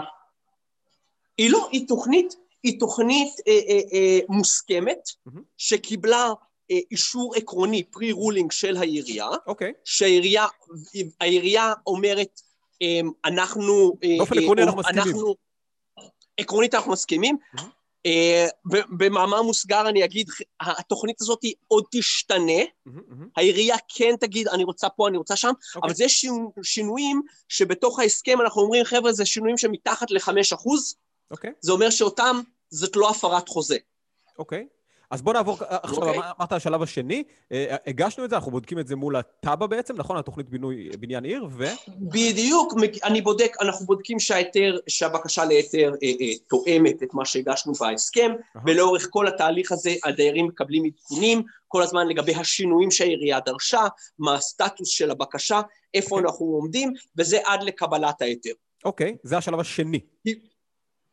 היא 1.39 1.51
לא, 1.51 1.69
היא 1.71 1.87
תוכנית, 1.87 2.35
היא 2.63 2.79
תוכנית 2.79 3.33
אה, 3.47 3.59
אה, 3.69 3.79
אה, 3.93 4.19
מוסכמת, 4.29 5.09
שקיבלה 5.57 6.33
אה, 6.71 6.77
אישור 6.91 7.35
עקרוני, 7.35 7.83
pre-ruling 7.83 8.51
של 8.51 8.77
העירייה, 8.77 9.27
אוקיי. 9.47 9.73
שהעירייה 9.85 11.73
אומרת, 11.87 12.41
אה, 12.81 12.99
אנחנו... 13.25 13.97
אה, 14.03 14.15
באופן 14.17 14.37
עקרוני 14.37 14.63
אנחנו 14.63 14.79
מסכימים. 14.79 15.07
אנחנו, 15.07 15.35
עקרונית 16.37 16.75
אנחנו 16.75 16.91
מסכימים. 16.91 17.37
Mm-hmm. 17.55 17.61
אה, 18.05 18.47
במאמר 18.97 19.41
מוסגר 19.41 19.89
אני 19.89 20.05
אגיד, 20.05 20.27
התוכנית 20.61 21.21
הזאת 21.21 21.39
עוד 21.67 21.83
תשתנה, 21.91 22.61
העירייה 23.35 23.75
כן 23.95 24.15
תגיד, 24.19 24.47
אני 24.47 24.63
רוצה 24.63 24.89
פה, 24.89 25.07
אני 25.07 25.17
רוצה 25.17 25.35
שם, 25.35 25.51
אוקיי. 25.75 25.87
אבל 25.87 25.95
זה 25.95 26.05
שינויים 26.63 27.21
שבתוך 27.49 27.99
ההסכם 27.99 28.41
אנחנו 28.41 28.61
אומרים, 28.61 28.85
חבר'ה, 28.85 29.13
זה 29.13 29.25
שינויים 29.25 29.57
שמתחת 29.57 30.11
לחמש 30.11 30.53
אחוז, 30.53 30.95
אוקיי. 31.31 31.51
זה 31.61 31.71
אומר 31.71 31.89
שאותם, 31.89 32.41
זאת 32.69 32.95
לא 32.95 33.09
הפרת 33.09 33.49
חוזה. 33.49 33.77
אוקיי. 34.39 34.67
אז 35.11 35.21
בוא 35.21 35.33
נעבור, 35.33 35.57
אה, 35.61 35.77
עכשיו 35.83 36.03
okay. 36.03 36.07
אוקיי. 36.07 36.31
אמרת 36.39 36.51
השלב 36.51 36.81
השני, 36.81 37.23
אה, 37.51 37.75
הגשנו 37.87 38.25
את 38.25 38.29
זה, 38.29 38.35
אנחנו 38.35 38.51
בודקים 38.51 38.79
את 38.79 38.87
זה 38.87 38.95
מול 38.95 39.15
התב"ע 39.15 39.67
בעצם, 39.67 39.95
נכון? 39.95 40.17
התוכנית 40.17 40.49
בינוי, 40.49 40.89
בניין 40.99 41.23
עיר, 41.23 41.47
ו... 41.51 41.65
בדיוק, 41.87 42.73
אני 43.03 43.21
בודק, 43.21 43.55
אנחנו 43.61 43.85
בודקים 43.85 44.19
שההיתר, 44.19 44.77
שהבקשה 44.87 45.45
להיתר 45.45 45.93
אה, 46.03 46.07
אה, 46.21 46.37
תואמת 46.49 47.03
את 47.03 47.13
מה 47.13 47.25
שהגשנו 47.25 47.73
בהסכם, 47.73 48.31
uh-huh. 48.31 48.59
ולאורך 48.65 49.07
כל 49.09 49.27
התהליך 49.27 49.71
הזה 49.71 49.91
הדיירים 50.05 50.47
מקבלים 50.47 50.83
עדכונים, 50.85 51.43
כל 51.67 51.83
הזמן 51.83 52.07
לגבי 52.07 52.35
השינויים 52.35 52.91
שהעירייה 52.91 53.39
דרשה, 53.39 53.87
מה 54.19 54.33
הסטטוס 54.33 54.89
של 54.89 55.11
הבקשה, 55.11 55.61
איפה 55.93 56.15
okay. 56.15 56.19
אוקיי. 56.19 56.29
אנחנו 56.29 56.45
עומדים, 56.45 56.93
וזה 57.17 57.39
עד 57.45 57.63
לקבלת 57.63 58.21
ההיתר. 58.21 58.51
אוקיי, 58.85 59.11
okay, 59.11 59.19
זה 59.23 59.37
השלב 59.37 59.59
השני. 59.59 59.99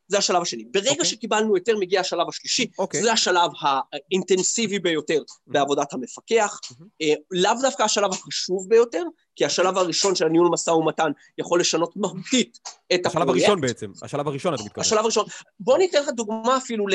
זה 0.08 0.18
השלב 0.18 0.42
השני. 0.42 0.64
ברגע 0.64 0.88
okay. 0.88 0.92
אוקיי. 0.92 1.04
שקיבלנו 1.04 1.54
היתר 1.54 1.76
מגיע 1.78 2.00
השלב 2.00 2.28
השלישי, 2.28 2.62
okay. 2.62 2.78
אוקיי. 2.78 3.02
זה 3.02 3.12
השלב 3.12 3.50
האינטנסיבי 3.60 4.78
ביותר 4.78 5.18
mm-hmm. 5.18 5.52
בעבודת 5.52 5.92
המפקח, 5.92 6.60
mm-hmm. 6.64 6.84
אה, 7.02 7.14
לאו 7.30 7.52
דווקא 7.62 7.82
השלב 7.82 8.12
החשוב 8.12 8.68
ביותר, 8.68 9.02
כי 9.36 9.44
השלב 9.44 9.78
הראשון 9.78 10.14
של 10.14 10.26
הניהול 10.26 10.48
משא 10.52 10.70
ומתן 10.70 11.10
יכול 11.38 11.60
לשנות 11.60 11.96
מהותית 11.96 12.58
את 12.94 13.06
הפרויקט. 13.06 13.06
השלב 13.06 13.28
הראשון 13.28 13.60
בעצם, 13.60 13.92
השלב 14.02 14.28
הראשון 14.28 14.54
אתה 14.54 14.62
מתכוון. 14.62 14.80
השלב 14.80 14.98
הראשון. 14.98 15.26
בוא 15.60 15.78
ניתן 15.78 16.02
לך 16.02 16.08
דוגמה 16.08 16.56
אפילו 16.56 16.86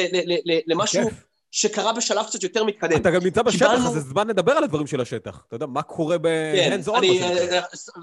למשהו... 0.68 1.02
שקרה 1.52 1.94
בשלב 1.94 2.26
קצת 2.26 2.44
יותר 2.44 2.64
מתקדם. 2.64 3.02
אתה 3.02 3.12
גם 3.12 3.24
נמצא 3.24 3.42
בשטח, 3.42 3.66
קיבלנו... 3.66 3.88
אז 3.88 3.94
זה 3.94 4.00
זמן 4.00 4.28
לדבר 4.28 4.52
על 4.52 4.64
הדברים 4.64 4.88
של 4.88 5.02
השטח. 5.02 5.44
אתה 5.48 5.56
יודע, 5.56 5.66
מה 5.66 5.82
קורה 5.82 6.16
on 6.16 6.20
כן, 6.56 6.80
אה, 7.52 7.60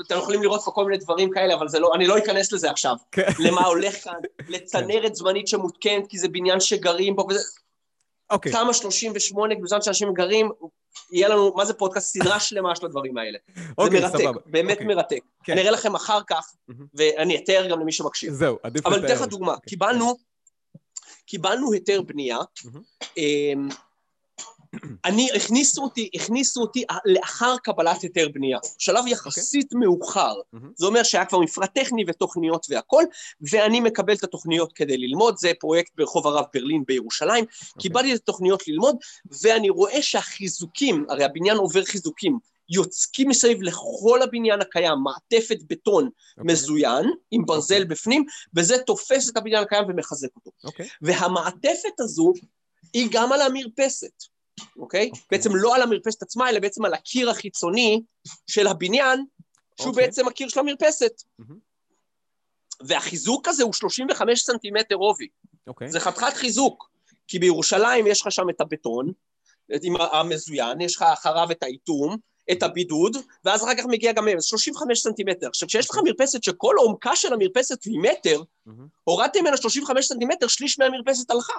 אתם 0.07 0.17
יכולים 0.17 0.43
לראות 0.43 0.61
פה 0.65 0.71
כל 0.71 0.85
מיני 0.85 0.99
דברים 0.99 1.31
כאלה, 1.31 1.55
אבל 1.55 1.67
לא, 1.81 1.95
אני 1.95 2.07
לא 2.07 2.19
אכנס 2.19 2.53
לזה 2.53 2.71
עכשיו. 2.71 2.97
כן. 3.13 3.27
למה 3.39 3.67
הולך 3.67 4.05
כאן, 4.05 4.13
לצנרת 4.55 5.15
זמנית 5.15 5.49
שמותקנת, 5.49 6.07
כי 6.09 6.19
זה 6.19 6.29
בניין 6.29 6.61
שגרים 6.61 7.17
בו, 7.17 7.27
וזה... 7.31 7.41
אוקיי. 8.31 8.53
תמ"א 8.53 8.73
38, 8.73 9.55
בזמן 9.63 9.83
שאנשים 9.83 10.13
גרים, 10.15 10.51
יהיה 11.13 11.29
לנו, 11.29 11.53
מה 11.57 11.65
זה 11.65 11.75
פודקאסט? 11.75 12.15
סדרה 12.15 12.41
שלמה 12.47 12.77
של 12.77 12.87
הדברים 12.87 13.19
האלה. 13.19 13.39
אוקיי, 13.79 14.01
סבבה. 14.01 14.19
זה 14.19 14.25
מרתק, 14.25 14.47
באמת 14.47 14.73
אוקיי. 14.73 14.87
מרתק. 14.87 15.21
כן. 15.45 15.53
אני 15.53 15.61
אראה 15.61 15.71
לכם 15.71 15.95
אחר 15.95 16.19
כך, 16.27 16.53
ואני 16.95 17.37
אתאר 17.37 17.67
גם 17.71 17.81
למי 17.81 17.93
שמקשיב. 17.93 18.33
זהו, 18.33 18.59
עדיף 18.63 18.87
לתאר. 18.87 18.97
אבל 18.97 19.07
אתן 19.07 19.15
לך 19.15 19.23
דוגמה, 19.23 19.55
קיבלנו... 19.67 20.28
קיבלנו 21.29 21.73
היתר 21.73 22.03
בנייה, 22.03 22.39
אמ, 23.17 23.69
אני, 25.05 25.29
הכניסו 25.37 25.83
אותי, 25.83 26.11
הכניסו 26.15 26.61
אותי 26.61 26.85
לאחר 27.05 27.57
קבלת 27.63 28.03
היתר 28.03 28.29
בנייה, 28.35 28.59
שלב 28.79 29.07
יחסית 29.07 29.73
okay. 29.73 29.79
מאוחר, 29.79 30.35
mm-hmm. 30.35 30.59
זה 30.77 30.87
אומר 30.87 31.03
שהיה 31.03 31.25
כבר 31.25 31.39
מפרט 31.39 31.71
טכני 31.75 32.05
ותוכניות 32.07 32.67
והכל, 32.71 33.05
ואני 33.41 33.81
מקבל 33.81 34.15
את 34.15 34.25
התוכניות 34.25 34.73
כדי 34.73 34.97
ללמוד, 34.97 35.37
זה 35.39 35.53
פרויקט 35.61 35.93
ברחוב 35.97 36.27
הרב 36.27 36.45
ברלין 36.55 36.85
בירושלים, 36.87 37.45
okay. 37.45 37.81
קיבלתי 37.81 38.15
את 38.15 38.21
התוכניות 38.21 38.69
ללמוד, 38.69 38.97
ואני 39.43 39.71
רואה 39.71 40.03
שהחיזוקים, 40.03 41.07
הרי 41.09 41.25
הבניין 41.25 41.57
עובר 41.57 41.85
חיזוקים, 41.85 42.39
יוצקים 42.69 43.29
מסביב 43.29 43.63
לכל 43.63 44.23
הבניין 44.23 44.61
הקיים, 44.61 44.99
מעטפת 45.05 45.59
בטון 45.69 46.05
okay. 46.05 46.09
אוקיי. 46.39 46.53
מזוין, 46.53 47.05
עם 47.31 47.47
ברזל 47.47 47.83
okay. 47.83 47.87
בפנים, 47.87 48.25
וזה 48.57 48.79
תופס 48.79 49.31
את 49.31 49.37
הבניין 49.37 49.63
הקיים 49.63 49.85
ומחזק 49.89 50.29
אותו. 50.37 50.51
Okay. 50.51 50.67
אוקיי. 50.67 50.89
והמעטפת 51.03 52.01
הזו 52.01 52.33
היא 52.93 53.09
גם 53.13 53.33
על 53.33 53.43
המרפסת, 53.43 54.23
אוקיי? 54.77 55.11
Okay? 55.13 55.17
Okay. 55.17 55.21
בעצם 55.31 55.57
לא 55.57 55.75
על 55.75 55.83
המרפסת 55.83 56.23
עצמה, 56.23 56.51
אלא 56.51 56.61
בעצם 56.61 56.85
על 56.85 56.95
הקיר 56.95 57.31
החיצוני 57.31 58.03
של 58.47 58.67
הבניין, 58.67 59.25
שהוא 59.77 59.87
okay. 59.87 59.91
אוקיי. 59.91 60.07
בעצם 60.07 60.29
הקיר 60.29 60.49
של 60.49 60.61
המרפסת. 60.61 61.13
Mm-hmm. 61.41 61.55
והחיזוק 62.81 63.49
הזה 63.49 63.63
הוא 63.63 63.73
35 63.73 64.41
סנטימטר 64.41 64.95
עובי. 64.95 65.29
Okay. 65.71 65.87
זה 65.87 66.01
חתיכת 66.01 66.35
חיזוק, 66.35 66.91
כי 67.29 67.39
בירושלים 67.39 68.07
יש 68.07 68.21
לך 68.21 68.33
שם 68.33 68.51
את 68.51 68.61
הבטון, 68.61 69.13
עם 69.83 69.97
המזוין, 69.97 70.81
יש 70.81 70.97
לך 70.97 71.03
אחריו 71.03 71.51
את 71.51 71.63
האיטום, 71.63 72.17
את 72.53 72.63
הבידוד, 72.63 73.17
ואז 73.45 73.65
אחר 73.65 73.75
כך 73.79 73.85
מגיע 73.87 74.13
גם 74.13 74.29
35 74.41 75.03
סנטימטר. 75.03 75.47
עכשיו, 75.49 75.69
כשיש 75.69 75.91
לך 75.91 75.99
מרפסת 76.05 76.43
שכל 76.43 76.75
עומקה 76.79 77.17
של 77.17 77.33
המרפסת 77.33 77.85
היא 77.85 77.99
מטר, 78.03 78.43
הורדתם 79.05 79.41
ממנה 79.41 79.57
35 79.57 80.07
סנטימטר, 80.07 80.47
שליש 80.47 80.79
מהמרפסת 80.79 81.31
הלכה. 81.31 81.59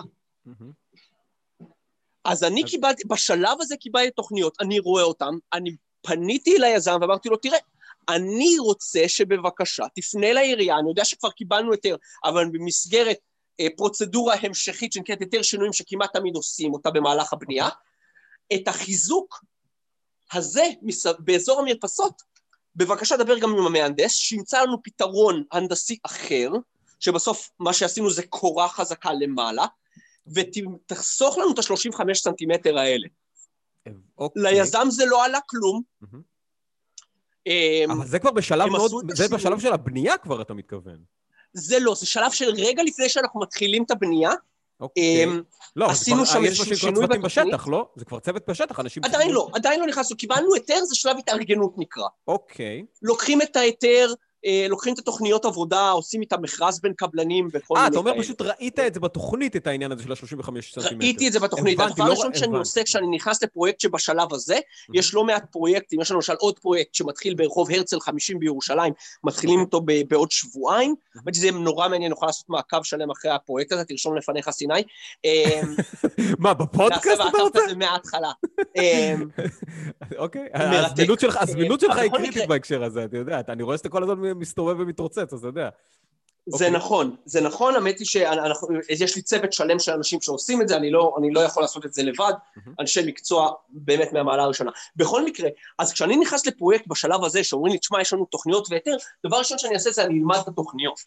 אז 2.26 2.44
אני 2.44 2.64
קיבלתי, 2.64 3.04
בשלב 3.08 3.58
הזה 3.62 3.78
קיבלתי 3.78 4.12
תוכניות, 4.12 4.58
אני 4.62 4.80
רואה 4.80 5.04
אותן, 5.04 5.34
אני 5.54 5.76
פניתי 6.02 6.58
ליזם 6.58 6.98
ואמרתי 7.02 7.30
לו, 7.30 7.38
תראה, 7.38 7.58
אני 8.10 8.60
רוצה 8.60 9.04
שבבקשה 9.08 9.84
תפנה 9.96 10.34
לעירייה, 10.34 10.80
אני 10.80 10.90
יודע 10.90 11.06
שכבר 11.06 11.32
קיבלנו 11.32 11.72
היתר, 11.72 11.96
אבל 12.24 12.46
במסגרת 12.52 13.18
אה, 13.60 13.68
פרוצדורה 13.78 14.36
המשכית 14.42 14.94
שנקראת 14.94 15.22
היתר 15.22 15.42
שינויים 15.42 15.74
שכמעט 15.74 16.14
תמיד 16.14 16.36
עושים 16.36 16.74
אותה 16.74 16.92
במהלך 16.92 17.34
הבנייה, 17.34 17.70
את 18.54 18.68
החיזוק 18.68 19.44
הזה, 20.34 20.64
באזור 21.20 21.60
המרפסות, 21.60 22.22
בבקשה 22.76 23.18
דבר 23.18 23.40
גם 23.40 23.50
עם 23.50 23.66
המהנדס, 23.66 24.14
שימצא 24.14 24.62
לנו 24.62 24.84
פתרון 24.84 25.44
הנדסי 25.52 25.98
אחר, 26.04 26.50
שבסוף 27.00 27.50
מה 27.60 27.74
שעשינו 27.74 28.10
זה 28.10 28.28
קורה 28.28 28.70
חזקה 28.70 29.14
למעלה, 29.14 29.66
ותחסוך 30.36 31.38
לנו 31.38 31.52
את 31.52 31.60
ה-35 31.60 32.14
סנטימטר 32.14 32.78
האלה. 32.78 33.08
אוקיי. 34.18 34.44
ליזם 34.44 34.88
זה 34.90 35.06
לא 35.06 35.26
עלה 35.26 35.40
כלום. 35.46 35.82
אמ, 37.48 37.92
אבל 37.92 38.08
זה 38.08 38.20
כבר 38.20 38.32
בשלב 38.32 38.70
מאוד, 38.70 38.92
זה 39.14 39.28
בשלב 39.28 39.60
של 39.60 39.74
הבנייה 39.74 40.18
כבר, 40.18 40.42
אתה 40.42 40.54
מתכוון. 40.54 41.04
זה 41.54 41.80
לא, 41.80 41.96
זה 41.96 42.06
שלב 42.06 42.32
של 42.32 42.50
רגע 42.50 42.84
לפני 42.84 43.10
שאנחנו 43.10 43.40
מתחילים 43.40 43.84
את 43.84 43.92
הבנייה, 43.92 44.32
אוקיי. 44.80 45.24
אמ, 45.24 45.42
לא, 45.76 45.90
עשינו 45.90 46.26
שם 46.26 46.46
איזשהו 46.46 46.78
שינוי 46.78 47.08
בתוכנית. 47.08 47.26
בשטח, 47.26 47.68
לא? 47.68 47.90
זה 47.96 48.06
כבר 48.06 48.20
צוות 48.20 48.50
בשטח, 48.50 48.80
אנשים... 48.80 49.04
עדיין 49.06 49.32
לא, 49.32 49.50
עדיין 49.54 49.80
לא 49.80 49.88
נכנסנו. 49.88 50.18
קיבלנו 50.18 50.54
היתר, 50.54 50.80
זה 50.84 50.96
שלב 50.96 51.18
התארגנות 51.18 51.74
נקרא. 51.78 52.08
אוקיי. 52.28 52.86
לוקחים 53.02 53.42
את 53.42 53.56
ההיתר, 53.56 54.08
אה, 54.10 54.14
לוקחים 54.70 54.94
את 54.94 55.00
התוכניות 55.00 55.46
עבודה, 55.46 55.90
עושים 55.90 56.22
איתם 56.22 56.42
מכרז 56.42 56.80
בין 56.82 56.94
קבלנים 56.94 57.48
וכל 57.54 57.58
מיני 57.58 57.62
כאלה. 57.68 57.82
אה, 57.82 57.88
אתה 57.88 57.98
אומר 57.98 58.22
פשוט 58.22 58.42
ראית 58.42 58.80
את 58.80 58.94
זה 58.94 59.00
בתוכנית, 59.00 59.56
את 59.56 59.68
העניין 59.68 59.92
הזה 59.92 60.04
של 60.04 60.12
ה-35 60.12 60.62
סנטימטר. 60.62 61.06
ראיתי 61.06 61.28
את 61.28 61.34
זה 61.34 61.40
בתוכנית. 61.40 61.80
הדבר 61.80 62.04
לא 62.04 62.10
הראשון 62.10 62.34
שאני 62.34 62.58
עושה 62.58 62.84
כשאני 62.84 63.08
נכנס 63.08 63.44
לפרויקט 63.44 63.80
שבשלב 63.80 64.34
הזה, 64.34 64.60
יש 64.94 65.14
לא 65.14 65.24
מעט 65.24 65.46
פרויקטים, 65.52 66.02
יש 66.02 66.12
לנו 66.12 66.18
למשל 66.18 66.34
עוד 66.34 66.60
פרויקט 66.60 66.94
שמתחיל 66.94 67.34
ברחוב 67.34 67.72
הרצל 67.72 68.00
50 68.00 68.40
בירושלים, 68.40 68.94
מתחילים 69.24 69.60
אותו 69.60 69.82
בעוד 70.08 70.32
שבועיים, 70.32 70.96
האמת 71.16 71.36
שזה 71.36 71.52
נורא 71.52 71.88
מעניין, 71.88 72.10
נוכל 72.10 72.26
לעשות 72.26 72.50
מעקב 72.50 72.84
שלם 72.84 73.12
אחרי 73.12 73.32
הפרויקט 73.32 73.72
הזה, 73.72 73.84
תרשום 73.84 74.18
לפניך 74.18 74.50
סיני. 74.50 74.84
אמ, 75.26 75.76
מה, 76.40 76.54
בפודקאסט 76.54 77.22
אתה 77.30 77.42
רוצה? 77.42 77.60
נעשה 77.60 77.76
מעקב 77.76 77.90
מההתחלה. 77.90 78.32
אמ, 78.78 79.30
אוקיי, 80.18 80.48
הזמינות 81.40 81.80
שלך 81.80 81.98
היא 81.98 82.12
קריטית 82.12 82.48
בהקשר 82.48 82.84
הזה, 82.84 83.04
אתה 83.04 83.18
יודע, 83.18 83.42
אני 83.50 83.64
רואה 83.64 83.78
שאתה 83.78 83.90
כל 83.90 84.04
הזמן 84.04 84.29
מסתובב 84.34 84.80
ומתרוצץ, 84.80 85.34
אז 85.34 85.40
אתה 85.40 85.48
יודע. 85.48 85.70
זה 86.50 86.56
okay. 86.56 86.68
אוקיי. 86.68 86.78
נכון, 86.78 87.16
זה 87.26 87.42
נכון, 87.42 87.76
האמת 87.76 88.00
היא 88.00 88.08
שיש 88.08 89.16
לי 89.16 89.22
צוות 89.22 89.54
שלם 89.54 89.80
של 89.80 89.92
אנשים 89.92 90.22
שעושים 90.22 90.62
את 90.62 90.68
זה, 90.68 90.76
אני 90.78 90.92
לא, 90.92 91.16
אני 91.18 91.32
לא 91.32 91.40
יכול 91.40 91.64
לעשות 91.64 91.86
את 91.86 91.94
זה 91.94 92.04
לבד, 92.04 92.34
mm-hmm. 92.34 92.70
אנשי 92.80 93.02
מקצוע 93.06 93.52
באמת 93.70 94.14
מהמעלה 94.14 94.44
הראשונה. 94.44 94.72
בכל 94.96 95.26
מקרה, 95.26 95.50
אז 95.80 95.94
כשאני 95.94 96.18
נכנס 96.18 96.46
לפרויקט 96.46 96.88
בשלב 96.88 97.24
הזה, 97.24 97.44
שאומרים 97.44 97.74
לי, 97.74 97.80
תשמע, 97.80 98.02
יש 98.02 98.14
לנו 98.14 98.26
תוכניות 98.26 98.68
והיתר, 98.70 98.96
דבר 99.26 99.38
ראשון 99.38 99.58
שאני 99.58 99.74
אעשה 99.74 99.92
זה 99.92 100.04
אני 100.04 100.20
אלמד 100.20 100.38
את 100.38 100.48
התוכניות. 100.48 101.00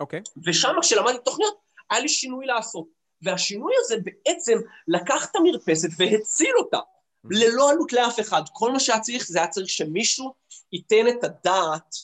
אוקיי. 0.00 0.20
Okay. 0.20 0.40
ושם 0.46 0.74
כשלמדתי 0.80 1.18
תוכניות, 1.24 1.54
היה 1.90 2.00
לי 2.00 2.08
שינוי 2.08 2.46
לעשות. 2.46 2.86
והשינוי 3.22 3.72
הזה 3.78 3.96
בעצם 4.04 4.58
לקח 4.88 5.30
את 5.30 5.36
המרפסת 5.36 5.88
והציל 5.98 6.52
אותה, 6.58 6.76
mm-hmm. 6.76 7.28
ללא 7.30 7.70
עלות 7.70 7.92
לאף 7.92 8.20
אחד. 8.20 8.42
כל 8.52 8.72
מה 8.72 8.80
שהיה 8.80 9.00
צריך, 9.00 9.26
זה 9.26 9.38
היה 9.38 9.48
צריך 9.48 9.68
שמישהו 9.68 10.34
ייתן 10.72 11.08
את 11.08 11.24
הדעת 11.24 11.94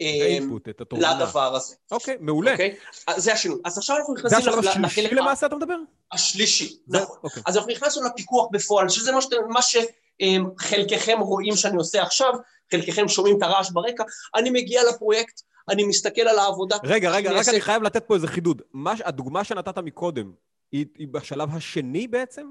אמ, 0.00 0.58
לדבר 0.92 1.54
הזה. 1.56 1.74
אוקיי, 1.90 2.16
מעולה. 2.20 2.52
אוקיי? 2.52 2.76
זה 3.16 3.32
השינוי. 3.32 3.60
אז 3.64 3.78
עכשיו 3.78 3.96
אנחנו 3.96 4.14
נכנסים 4.14 4.38
לחלק... 4.38 4.64
זה 4.64 4.70
השלב 4.70 4.84
השלישי 4.84 5.14
למעשה 5.14 5.46
אתה 5.46 5.56
מדבר? 5.56 5.76
השלישי, 6.12 6.76
נכון. 6.88 7.16
אוקיי. 7.22 7.42
אז 7.46 7.56
אנחנו 7.56 7.72
נכנסנו 7.72 8.02
לפיקוח 8.06 8.48
בפועל, 8.52 8.88
שזה 8.88 9.12
מה 9.48 9.60
שחלקכם 9.62 11.18
רואים 11.20 11.56
שאני 11.56 11.76
עושה 11.76 12.02
עכשיו, 12.02 12.32
חלקכם 12.72 13.08
שומעים 13.08 13.38
את 13.38 13.42
הרעש 13.42 13.70
ברקע, 13.70 14.04
אני 14.34 14.50
מגיע 14.50 14.82
לפרויקט, 14.88 15.40
אני 15.68 15.84
מסתכל 15.84 16.20
על 16.20 16.38
העבודה. 16.38 16.76
רגע, 16.84 17.10
רגע, 17.10 17.32
רק 17.32 17.48
אני 17.48 17.60
חייב 17.60 17.82
לתת 17.82 18.04
פה 18.06 18.14
איזה 18.14 18.26
חידוד. 18.26 18.62
הדוגמה 19.04 19.44
שנתת 19.44 19.78
מקודם, 19.78 20.32
היא 20.72 21.08
בשלב 21.10 21.56
השני 21.56 22.08
בעצם? 22.08 22.46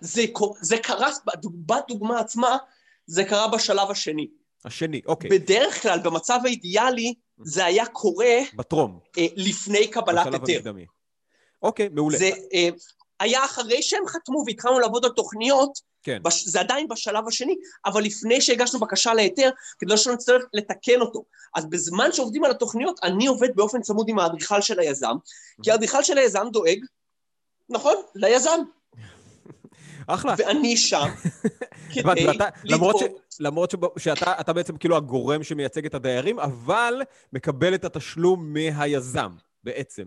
זה 0.00 0.78
קרה, 0.82 1.08
בדוגמה 1.54 2.20
עצמה, 2.20 2.56
זה 3.06 3.24
קרה 3.24 3.48
בשלב 3.48 3.90
השני. 3.90 4.28
השני, 4.64 5.00
אוקיי. 5.06 5.30
בדרך 5.30 5.82
כלל, 5.82 5.98
במצב 5.98 6.40
האידיאלי, 6.44 7.14
זה 7.42 7.64
היה 7.64 7.86
קורה... 7.86 8.36
בטרום. 8.54 8.98
אה, 9.18 9.26
לפני 9.36 9.88
קבלת 9.88 10.26
היתר. 10.26 10.38
בשלב 10.38 10.56
המקדמי. 10.56 10.86
אוקיי, 11.62 11.88
מעולה. 11.88 12.18
זה 12.18 12.30
אה, 12.54 12.68
היה 13.20 13.44
אחרי 13.44 13.82
שהם 13.82 14.06
חתמו 14.06 14.44
והתחלנו 14.46 14.78
לעבוד 14.78 15.04
על 15.04 15.10
תוכניות, 15.10 15.78
כן. 16.02 16.18
בש, 16.22 16.44
זה 16.44 16.60
עדיין 16.60 16.88
בשלב 16.88 17.28
השני, 17.28 17.56
אבל 17.86 18.02
לפני 18.02 18.40
שהגשנו 18.40 18.80
בקשה 18.80 19.14
להיתר, 19.14 19.50
כדי 19.78 19.96
שלא 19.96 20.14
נצטרך 20.14 20.44
לתקן 20.52 21.00
אותו. 21.00 21.24
אז 21.54 21.66
בזמן 21.66 22.12
שעובדים 22.12 22.44
על 22.44 22.50
התוכניות, 22.50 23.00
אני 23.02 23.26
עובד 23.26 23.48
באופן 23.56 23.80
צמוד 23.80 24.08
עם 24.08 24.18
האדריכל 24.18 24.60
של 24.60 24.80
היזם, 24.80 25.16
כי 25.62 25.70
האדריכל 25.70 26.02
של 26.02 26.18
היזם 26.18 26.46
דואג, 26.52 26.78
נכון, 27.68 27.94
ליזם. 28.14 28.60
אחלה. 30.08 30.34
ואני 30.38 30.76
שם 30.76 31.08
כדי 31.94 32.26
לדאוג... 32.64 33.02
למרות 33.40 33.74
שאתה 33.98 34.52
בעצם 34.52 34.76
כאילו 34.76 34.96
הגורם 34.96 35.42
שמייצג 35.42 35.86
את 35.86 35.94
הדיירים, 35.94 36.38
אבל 36.38 37.02
מקבל 37.32 37.74
את 37.74 37.84
התשלום 37.84 38.52
מהיזם, 38.52 39.30
בעצם. 39.64 40.04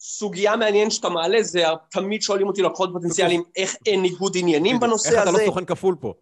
סוגיה 0.00 0.56
מעניינת 0.56 0.92
שאתה 0.92 1.08
מעלה, 1.08 1.42
זה 1.42 1.62
תמיד 1.90 2.22
שואלים 2.22 2.46
אותי 2.46 2.62
לקוחות 2.62 2.90
פוטנציאליים, 2.92 3.42
איך 3.56 3.76
אין 3.86 4.02
ניגוד 4.02 4.36
עניינים 4.36 4.80
בנושא 4.80 5.08
הזה. 5.08 5.20
איך 5.20 5.28
אתה 5.28 5.38
לא 5.38 5.46
סוכן 5.46 5.64
כפול 5.64 5.96
פה? 6.00 6.14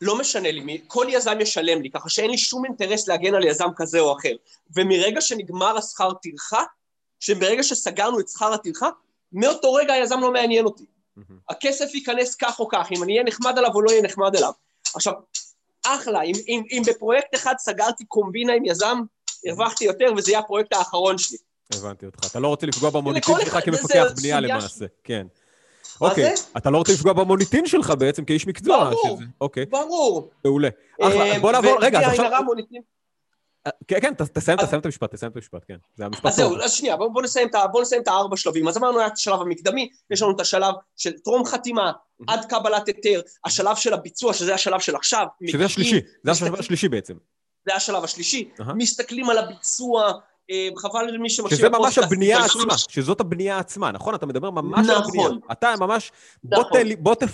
לא 0.00 0.18
משנה 0.18 0.50
לי, 0.50 0.80
כל 0.86 1.06
יזם 1.08 1.40
ישלם 1.40 1.82
לי, 1.82 1.90
ככה 1.90 2.08
שאין 2.08 2.30
לי 2.30 2.38
שום 2.38 2.64
אינטרס 2.64 3.08
להגן 3.08 3.34
על 3.34 3.44
יזם 3.44 3.68
כזה 3.76 4.00
או 4.00 4.16
אחר. 4.18 4.32
ומרגע 4.76 5.20
שנגמר 5.20 5.78
השכר 5.78 6.12
טרחה, 6.12 6.62
שברגע 7.20 7.62
שסגרנו 7.62 8.20
את 8.20 8.28
שכר 8.28 8.52
הטרחה, 8.52 8.88
מאותו 9.32 9.72
רגע 9.72 9.92
היזם 9.92 10.20
לא 10.20 10.32
מעניין 10.32 10.64
אותי. 10.64 10.84
הכסף 11.48 11.94
ייכנס 11.94 12.34
כך 12.34 12.60
או 12.60 12.68
כך, 12.68 12.88
אם 12.96 13.02
אני 13.02 13.12
אהיה 13.12 13.24
נחמד 13.24 13.58
עליו 13.58 13.70
או 13.74 13.82
לא 13.82 13.90
אהיה 13.90 14.02
נחמד 14.02 14.36
עליו. 14.36 14.52
עכשיו, 14.94 15.12
אחלה, 15.86 16.22
אם, 16.22 16.34
אם, 16.48 16.62
אם 16.70 16.82
בפרויקט 16.86 17.34
אחד 17.34 17.54
סגרתי 17.58 18.04
קומבינה 18.04 18.52
עם 18.52 18.64
יזם, 18.64 18.98
הרווחתי 19.46 19.84
יותר 19.84 20.12
וזה 20.16 20.30
יהיה 20.30 20.40
הפרויקט 20.40 20.72
האחרון 20.72 21.18
שלי. 21.18 21.38
הבנתי 21.74 22.06
אותך. 22.06 22.18
אתה 22.30 22.40
לא 22.40 22.48
רוצה 22.48 22.66
לפגוע 22.66 22.90
במוניטין 22.90 23.34
שלך 23.40 23.58
כמפקח 23.64 24.06
בנייה 24.16 24.40
למעשה. 24.40 24.86
כן. 25.04 25.26
אוקיי, 26.00 26.34
אתה 26.56 26.70
לא 26.70 26.78
רוצה 26.78 26.92
לפגוע 26.92 27.12
במוניטין 27.12 27.66
שלך 27.66 27.92
בעצם 27.98 28.24
כאיש 28.24 28.46
מקצוע. 28.46 28.90
ברור, 28.90 29.20
אוקיי. 29.40 29.66
ברור. 29.66 30.30
מעולה. 30.44 30.68
אחלה, 31.02 31.38
בוא 31.40 31.52
נעבור, 31.52 31.78
רגע, 31.80 32.00
אז 32.00 32.06
עכשיו... 32.06 32.30
כן, 33.88 34.00
כן, 34.00 34.14
תסיים, 34.14 34.58
תסיים 34.58 34.80
את 34.80 34.84
המשפט, 34.84 35.14
תסיים 35.14 35.30
את 35.30 35.36
המשפט, 35.36 35.64
כן. 35.68 35.76
זה 35.96 36.04
המשפט 36.04 36.22
טוב. 36.22 36.30
אז 36.30 36.36
זהו, 36.36 36.60
אז 36.60 36.72
שנייה, 36.72 36.96
בואו 36.96 37.22
נסיים 37.22 37.48
את 37.48 38.08
הארבע 38.08 38.36
שלבים. 38.36 38.68
אז 38.68 38.76
אמרנו, 38.76 38.98
היה 38.98 39.06
את 39.06 39.12
השלב 39.12 39.40
המקדמי, 39.40 39.88
יש 40.10 40.22
לנו 40.22 40.30
את 40.30 40.40
השלב 40.40 40.74
של 40.96 41.18
טרום 41.18 41.44
חתימה, 41.44 41.92
עד 42.28 42.44
קבלת 42.44 42.86
היתר, 42.86 43.20
השלב 43.44 43.76
של 43.76 43.92
הביצוע, 43.92 44.34
שזה 44.34 44.54
השלב 44.54 44.80
של 44.80 44.96
עכשיו. 44.96 45.26
שזה 45.50 45.64
השלישי, 45.64 46.00
זה 46.22 46.30
השלב 46.30 46.54
השלישי 46.54 46.88
בעצם. 46.88 47.14
זה 47.68 47.74
השלב 47.74 48.04
השלישי. 48.04 48.50
מסתכלים 48.74 49.30
על 49.30 49.38
הביצוע, 49.38 50.12
חבל 50.76 51.10
למי 51.10 51.30
שמקשיב... 51.30 51.58
שזה 51.58 51.68
ממש 51.68 51.98
הבנייה 51.98 52.44
עצמה, 52.44 52.78
שזאת 52.78 53.20
הבנייה 53.20 53.58
עצמה, 53.58 53.92
נכון? 53.92 54.14
אתה 54.14 54.26
מדבר 54.26 54.50
ממש 54.50 54.88
על 54.88 54.96
הבנייה. 54.96 55.28
נכון. 55.28 55.38
אתה 55.52 55.74
ממש... 55.80 56.12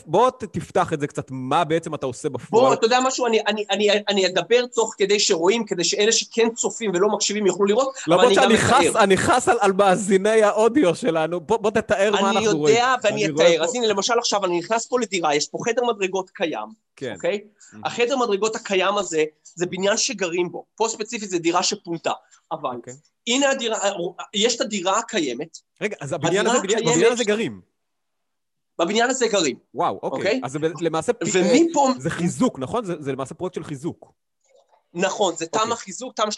בוא 0.06 0.30
תפתח 0.52 0.92
את 0.92 1.00
זה 1.00 1.06
קצת, 1.06 1.26
מה 1.30 1.64
בעצם 1.64 1.94
אתה 1.94 2.06
עושה 2.06 2.28
בפועל. 2.28 2.64
בוא, 2.64 2.74
אתה 2.74 2.86
יודע 2.86 3.00
משהו? 3.00 3.26
אני 4.08 4.26
אדבר 4.26 4.66
תוך 4.66 4.94
כדי 4.98 5.20
שרואים, 5.20 5.64
כדי 5.64 5.84
שאלה 5.84 6.12
שכן 6.12 6.48
צופים 6.54 6.90
ולא 6.94 7.08
מקשיבים 7.08 7.46
יוכלו 7.46 7.66
לראות, 7.66 7.94
אבל 8.08 8.24
אני 8.24 8.34
גם 8.34 8.50
אתאר. 8.52 9.02
אני 9.02 9.16
חס 9.16 9.48
על 9.48 9.72
מאזיני 9.72 10.42
האודיו 10.42 10.94
שלנו, 10.94 11.40
בוא 11.40 11.70
תתאר 11.70 12.10
מה 12.12 12.30
אנחנו 12.30 12.58
רואים. 12.58 12.76
אני 12.76 12.84
יודע 12.84 12.94
ואני 13.02 13.26
אתאר. 13.26 13.64
אז 13.64 13.74
הנה, 13.74 13.86
למשל 13.86 14.18
עכשיו, 14.18 14.44
אני 14.44 14.58
נכנס 14.58 14.86
פה 14.86 15.00
לדירה, 15.00 15.34
יש 15.34 15.48
פה 15.48 15.58
חדר 15.64 15.84
מדרגות 15.84 16.30
קיים, 16.30 16.68
כן. 16.96 17.14
אוקיי? 17.14 17.40
החדר 17.84 18.16
מדרגות 18.16 18.56
הקיים 18.56 18.96
הזה, 18.96 19.24
זה 19.54 19.66
בניין 19.66 19.96
שגרים 19.96 20.52
בו. 20.52 20.64
פה 20.76 20.88
ספציפית 20.88 21.30
זה 21.30 21.38
דירה 21.38 21.62
שפונתה. 21.62 22.12
אבל 22.52 22.70
okay. 22.70 22.92
אוקיי. 23.26 23.34
הנה 23.34 23.50
הדירה, 23.50 23.78
יש 24.34 24.56
את 24.56 24.60
הדירה 24.60 24.98
הקיימת. 24.98 25.58
רגע, 25.80 25.96
אז 26.00 26.12
הבניין 26.12 26.46
הזה, 26.46 26.58
הקיימת, 26.58 26.84
בבניין 26.84 27.12
הזה 27.12 27.24
גרים. 27.24 27.60
בבניין 28.78 29.10
הזה 29.10 29.28
גרים. 29.28 29.56
וואו, 29.74 29.98
אוקיי. 30.02 30.08
Okay. 30.08 30.14
אוקיי? 30.16 30.40
אז 30.44 30.52
זה 30.52 30.58
למעשה... 30.80 31.12
ומפה... 31.32 31.88
זה 31.98 32.10
חיזוק, 32.10 32.58
נכון? 32.58 32.84
זה, 32.84 32.94
זה 32.98 33.12
למעשה 33.12 33.34
פרויקט 33.34 33.54
של 33.54 33.64
חיזוק. 33.64 34.12
נכון, 34.94 35.36
זה 35.36 35.44
okay. 35.44 35.48
תמ"א 35.48 35.62
אוקיי. 35.62 35.76
חיזוק, 35.76 36.14
תמ"א 36.16 36.30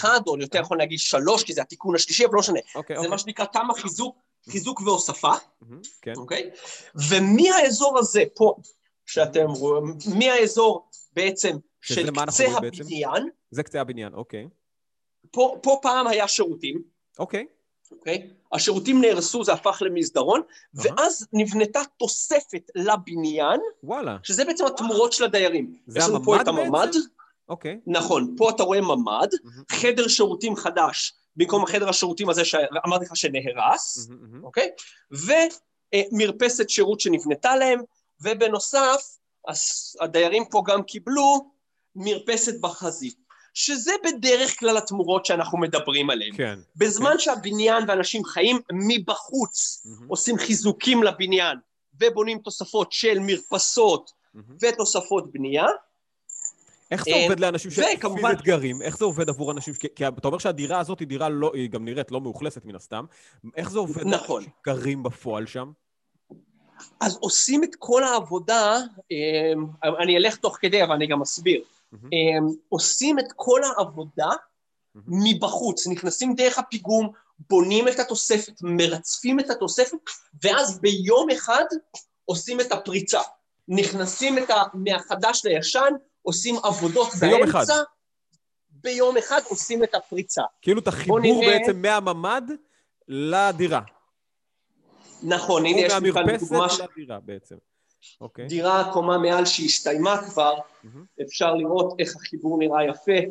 38-1, 0.00 0.04
או 0.26 0.38
יותר 0.38 0.60
יכול 0.60 0.78
להגיד 0.78 0.98
3, 0.98 1.44
כי 1.44 1.52
זה 1.52 1.62
התיקון 1.62 1.94
השלישי, 1.94 2.24
אבל 2.24 2.34
לא 2.34 2.40
משנה. 2.40 2.58
Okay, 2.58 2.78
okay. 2.78 3.02
זה 3.02 3.08
מה 3.08 3.18
שנקרא 3.18 3.44
תמ"א 3.44 3.72
חיזוק, 3.74 4.16
חיזוק 4.50 4.80
והוספה, 4.80 5.32
כן. 6.02 6.12
אוקיי? 6.16 6.50
ומהאזור 6.94 7.98
הזה, 7.98 8.22
פה, 8.34 8.54
שאתם 9.06 9.46
רואים, 9.46 9.96
מהאזור 10.18 10.88
בעצם 11.12 11.56
של 11.80 12.10
קצה 12.26 12.46
הבניין... 12.56 13.28
זה 13.50 13.62
קצה 13.62 13.80
הבניין, 13.80 14.14
אוקיי. 14.14 14.48
פה, 15.30 15.56
פה 15.62 15.78
פעם 15.82 16.06
היה 16.06 16.28
שירותים. 16.28 16.82
אוקיי. 17.18 17.46
אוקיי? 17.92 18.30
השירותים 18.52 19.00
נהרסו, 19.00 19.44
זה 19.44 19.52
הפך 19.52 19.82
למסדרון, 19.86 20.40
uh-huh. 20.40 20.80
ואז 20.82 21.26
נבנתה 21.32 21.80
תוספת 21.96 22.70
לבניין, 22.74 23.60
וואלה. 23.82 24.16
שזה 24.22 24.44
בעצם 24.44 24.66
התמורות 24.66 25.12
של 25.12 25.24
הדיירים. 25.24 25.76
זה 25.86 26.04
הממ"ד 26.04 26.24
פה 26.24 26.40
את 26.40 26.48
הממ"ד. 26.48 26.88
אוקיי. 27.48 27.80
נכון, 27.86 28.34
פה 28.36 28.50
אתה 28.50 28.62
רואה 28.62 28.80
ממ"ד, 28.80 29.28
uh-huh. 29.34 29.76
חדר 29.76 30.08
שירותים 30.08 30.56
חדש, 30.56 31.12
במקום 31.36 31.64
החדר 31.64 31.88
השירותים 31.88 32.28
הזה 32.28 32.44
שאמרתי 32.44 33.04
לך 33.04 33.16
שנהרס, 33.16 34.08
uh-huh, 34.08 34.44
אוקיי? 34.44 34.70
ומרפסת 35.10 36.70
שירות 36.70 37.00
שנבנתה 37.00 37.56
להם, 37.56 37.80
ובנוסף, 38.20 39.16
הדיירים 40.00 40.44
פה 40.50 40.62
גם 40.66 40.82
קיבלו 40.82 41.50
מרפסת 41.96 42.60
בחזית. 42.60 43.29
שזה 43.54 43.92
בדרך 44.04 44.58
כלל 44.58 44.76
התמורות 44.76 45.26
שאנחנו 45.26 45.58
מדברים 45.58 46.10
עליהן. 46.10 46.36
כן. 46.36 46.58
בזמן 46.76 47.10
כן. 47.10 47.18
שהבניין 47.18 47.84
ואנשים 47.88 48.24
חיים 48.24 48.58
מבחוץ, 48.72 49.86
mm-hmm. 49.86 50.04
עושים 50.08 50.38
חיזוקים 50.38 51.02
לבניין 51.02 51.58
ובונים 52.00 52.38
תוספות 52.38 52.92
של 52.92 53.18
מרפסות 53.18 54.10
mm-hmm. 54.10 54.38
ותוספות 54.62 55.32
בנייה. 55.32 55.66
איך 56.90 57.04
זה 57.04 57.10
עובד 57.14 57.40
לאנשים 57.40 57.70
שפיזית 57.70 58.42
גרים? 58.42 58.82
איך 58.82 58.98
זה 58.98 59.04
עובד 59.04 59.28
עבור 59.28 59.52
אנשים, 59.52 59.74
כי, 59.74 59.88
כי 59.96 60.08
אתה 60.08 60.28
אומר 60.28 60.38
שהדירה 60.38 60.80
הזאת 60.80 61.00
היא 61.00 61.08
דירה 61.08 61.28
לא, 61.28 61.50
היא 61.54 61.70
גם 61.70 61.84
נראית 61.84 62.10
לא 62.10 62.20
מאוכלסת 62.20 62.64
מן 62.64 62.74
הסתם. 62.74 63.04
איך 63.56 63.70
זה 63.70 63.78
עובד 63.78 64.06
נכון. 64.06 64.42
לאנשים 64.42 64.50
שגרים 64.62 65.02
בפועל 65.02 65.46
שם? 65.46 65.70
אז 67.00 67.18
עושים 67.20 67.64
את 67.64 67.76
כל 67.78 68.04
העבודה, 68.04 68.78
אמ, 69.10 69.66
אני 70.02 70.16
אלך 70.16 70.36
תוך 70.36 70.58
כדי, 70.60 70.82
אבל 70.84 70.92
אני 70.92 71.06
גם 71.06 71.22
אסביר. 71.22 71.62
Mm-hmm. 71.94 72.54
עושים 72.68 73.18
את 73.18 73.32
כל 73.36 73.60
העבודה 73.64 74.30
mm-hmm. 74.30 75.00
מבחוץ, 75.06 75.86
נכנסים 75.86 76.34
דרך 76.34 76.58
הפיגום, 76.58 77.10
בונים 77.48 77.88
את 77.88 77.98
התוספת, 77.98 78.52
מרצפים 78.62 79.40
את 79.40 79.50
התוספת, 79.50 79.98
ואז 80.42 80.80
ביום 80.80 81.30
אחד 81.30 81.64
עושים 82.24 82.60
את 82.60 82.72
הפריצה. 82.72 83.20
נכנסים 83.68 84.38
את 84.38 84.50
ה... 84.50 84.62
מהחדש 84.74 85.44
לישן, 85.44 85.92
עושים 86.22 86.56
עבודות 86.62 87.08
ביום 87.20 87.40
באמצע, 87.40 87.58
אחד. 87.58 87.82
ביום 88.70 89.16
אחד 89.16 89.40
עושים 89.48 89.84
את 89.84 89.94
הפריצה. 89.94 90.42
כאילו 90.62 90.80
את 90.80 90.88
החיבור 90.88 91.20
נראה... 91.20 91.58
בעצם 91.58 91.82
מהממ"ד 91.82 92.42
לדירה. 93.08 93.80
נכון, 95.22 95.66
הנה 95.66 95.80
יש 95.80 95.92
לי 95.92 96.12
כאן 96.12 96.36
דוגמה... 96.36 96.58
או 96.58 96.58
מהמרפסת 96.58 96.84
לדירה 96.96 97.20
בעצם. 97.20 97.56
Okay. 98.00 98.16
אוקיי. 98.20 98.46
דירה 98.46 98.90
קומה 98.92 99.18
מעל 99.18 99.46
שהסתיימה 99.46 100.22
כבר, 100.30 100.54
mm-hmm. 100.54 101.22
אפשר 101.22 101.54
לראות 101.54 101.94
איך 101.98 102.16
החיבור 102.16 102.58
נראה 102.58 102.84
יפה. 102.84 103.30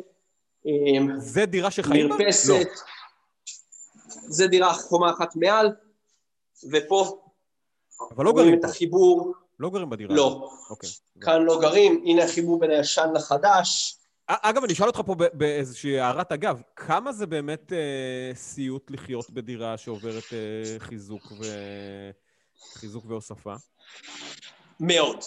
אמ, 0.66 1.20
זה 1.20 1.46
דירה 1.46 1.70
שחיים 1.70 2.08
בה? 2.08 2.16
מרפסת. 2.16 2.48
לא. 2.48 2.58
זה 4.28 4.46
דירה 4.46 4.74
קומה 4.88 5.10
אחת 5.10 5.36
מעל, 5.36 5.72
ופה 6.72 7.20
אבל 8.10 8.24
לא 8.24 8.32
גרים 8.32 8.54
את 8.54 8.64
החיבור. 8.64 9.34
לא 9.58 9.70
גרים 9.70 9.90
בדירה. 9.90 10.14
לא. 10.14 10.50
Okay. 10.50 10.70
אוקיי. 10.70 10.90
כאן 11.20 11.42
לא 11.42 11.60
גרים, 11.60 12.02
הנה 12.06 12.24
החיבור 12.24 12.60
בין 12.60 12.70
הישן 12.70 13.10
לחדש. 13.14 13.96
אגב, 14.26 14.64
אני 14.64 14.72
אשאל 14.72 14.86
אותך 14.86 15.00
פה 15.06 15.14
באיזושהי 15.32 16.00
הערת 16.00 16.32
אגב, 16.32 16.60
כמה 16.76 17.12
זה 17.12 17.26
באמת 17.26 17.72
אה, 17.72 18.34
סיוט 18.34 18.90
לחיות 18.90 19.30
בדירה 19.30 19.76
שעוברת 19.76 20.24
אה, 20.32 20.78
חיזוק, 20.78 21.32
ו... 21.32 21.44
חיזוק 22.74 23.04
והוספה? 23.08 23.54
מאוד. 24.80 25.24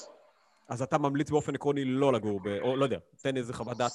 אז 0.69 0.81
אתה 0.81 0.97
ממליץ 0.97 1.29
באופן 1.29 1.55
עקרוני 1.55 1.85
לא 1.85 2.13
לגור 2.13 2.39
ב... 2.43 2.47
או 2.61 2.75
לא 2.75 2.85
יודע, 2.85 2.97
תן 3.21 3.37
איזה 3.37 3.53
חוות 3.53 3.77
דעת. 3.77 3.91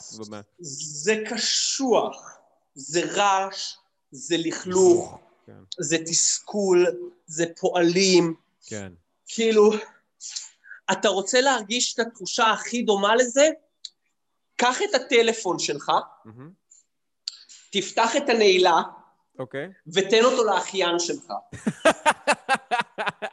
זה 0.60 1.22
קשוח, 1.30 2.38
זה 2.74 3.00
רעש, 3.04 3.76
זה 4.10 4.36
לכלוך, 4.38 5.18
כן. 5.46 5.52
זה 5.80 5.98
תסכול, 5.98 6.86
זה 7.26 7.46
פועלים. 7.60 8.34
כן. 8.66 8.92
כאילו, 9.26 9.70
אתה 10.92 11.08
רוצה 11.08 11.40
להרגיש 11.40 11.94
את 11.94 11.98
התחושה 11.98 12.50
הכי 12.50 12.82
דומה 12.82 13.16
לזה? 13.16 13.48
קח 14.56 14.82
את 14.82 14.94
הטלפון 14.94 15.58
שלך, 15.58 15.88
mm-hmm. 16.26 16.30
תפתח 17.72 18.16
את 18.16 18.28
הנעילה, 18.28 18.82
אוקיי. 19.38 19.66
Okay. 19.66 19.90
ותן 19.94 20.24
אותו 20.24 20.44
לאחיין 20.44 20.98
שלך. 20.98 21.32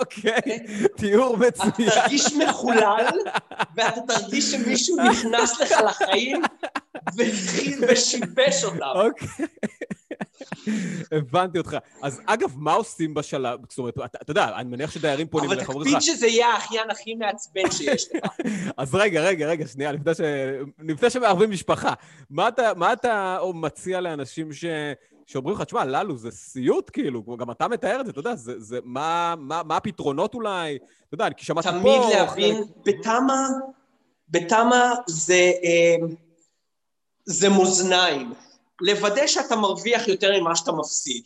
אוקיי, 0.00 0.58
תיאור 0.96 1.36
מצוין. 1.36 1.88
אתה 1.88 2.00
תרגיש 2.00 2.32
מחולל, 2.32 3.18
ואתה 3.76 4.00
תרגיש 4.08 4.52
שמישהו 4.52 4.96
נכנס 5.10 5.60
לך 5.60 5.72
לחיים 5.86 6.42
ושיבש 7.88 8.64
אותם. 8.64 8.92
אוקיי. 8.94 9.46
הבנתי 11.12 11.58
אותך. 11.58 11.76
אז 12.02 12.20
אגב, 12.26 12.52
מה 12.56 12.72
עושים 12.72 13.14
בשלב, 13.14 13.60
זאת 13.68 13.78
אומרת, 13.78 13.98
אתה 13.98 14.30
יודע, 14.30 14.48
אני 14.56 14.68
מניח 14.68 14.90
שדיירים 14.90 15.26
פונים 15.26 15.52
אליך 15.52 15.70
אבל 15.70 15.84
תקפיד 15.84 16.00
שזה 16.00 16.26
יהיה 16.26 16.48
האחיין 16.48 16.90
הכי 16.90 17.14
מעצבן 17.14 17.70
שיש 17.70 18.08
לך. 18.14 18.32
אז 18.76 18.94
רגע, 18.94 19.20
רגע, 19.20 19.46
רגע, 19.46 19.66
שנייה, 19.66 19.92
לפני 20.78 21.10
שמערבים 21.10 21.50
משפחה, 21.50 21.92
מה 22.30 22.92
אתה 22.92 23.38
מציע 23.54 24.00
לאנשים 24.00 24.52
ש... 24.52 24.64
שאומרים 25.26 25.56
לך, 25.56 25.62
תשמע, 25.62 25.84
ללו, 25.84 26.16
זה 26.16 26.30
סיוט, 26.30 26.90
כאילו, 26.92 27.36
גם 27.36 27.50
אתה 27.50 27.68
מתאר 27.68 28.00
את 28.00 28.06
זה, 28.06 28.12
אתה 28.12 28.20
יודע, 28.20 28.34
זה, 28.34 28.60
זה, 28.60 28.78
מה, 28.84 29.34
מה, 29.38 29.62
מה 29.62 29.76
הפתרונות 29.76 30.34
אולי? 30.34 30.76
אתה 30.76 31.14
יודע, 31.14 31.30
כי 31.30 31.44
שמעתי 31.44 31.68
פה... 31.68 31.78
תמיד 31.78 32.00
להבין, 32.14 32.56
חלק... 32.56 32.66
בתמה, 32.84 33.48
בתמה 34.28 34.94
זה, 35.06 35.52
אה, 35.64 36.06
זה 37.24 37.48
מאזניים. 37.48 38.32
לוודא 38.80 39.26
שאתה 39.26 39.56
מרוויח 39.56 40.08
יותר 40.08 40.40
ממה 40.40 40.56
שאתה 40.56 40.72
מפסיד. 40.72 41.24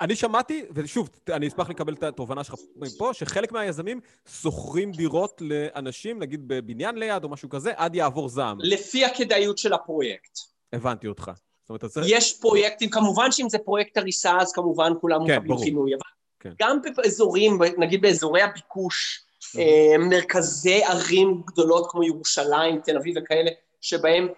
אני 0.00 0.16
שמעתי, 0.16 0.64
ושוב, 0.74 1.08
אני 1.28 1.48
אשמח 1.48 1.70
לקבל 1.70 1.94
את 1.94 2.02
התובנה 2.02 2.44
שלך 2.44 2.54
פה, 2.98 3.10
שחלק 3.12 3.52
מהיזמים 3.52 4.00
שוכרים 4.28 4.92
דירות 4.92 5.42
לאנשים, 5.44 6.18
נגיד 6.18 6.48
בבניין 6.48 6.94
ליד 6.94 7.24
או 7.24 7.28
משהו 7.28 7.48
כזה, 7.48 7.72
עד 7.76 7.94
יעבור 7.94 8.28
זעם. 8.28 8.58
לפי 8.60 9.04
הכדאיות 9.04 9.58
של 9.58 9.72
הפרויקט. 9.72 10.38
הבנתי 10.72 11.06
אותך. 11.06 11.30
אומרת, 11.68 11.84
צריך... 11.84 12.06
יש 12.10 12.40
פרויקטים, 12.40 12.90
כמובן 12.90 13.32
שאם 13.32 13.48
זה 13.48 13.58
פרויקט 13.58 13.96
הריסה, 13.96 14.38
אז 14.40 14.52
כמובן 14.52 14.92
כולם 15.00 15.26
כן, 15.26 15.38
מקבלים 15.38 15.58
פינוי, 15.58 15.94
אבל 15.94 16.02
כן. 16.40 16.50
גם 16.60 16.78
באזורים, 16.96 17.58
נגיד 17.78 18.02
באזורי 18.02 18.42
הביקוש, 18.42 19.24
mm-hmm. 19.42 19.98
מרכזי 19.98 20.84
ערים 20.84 21.42
גדולות 21.46 21.90
כמו 21.90 22.02
ירושלים, 22.02 22.80
תל 22.80 22.96
אביב 22.96 23.14
וכאלה, 23.22 23.50
שבהם 23.80 24.28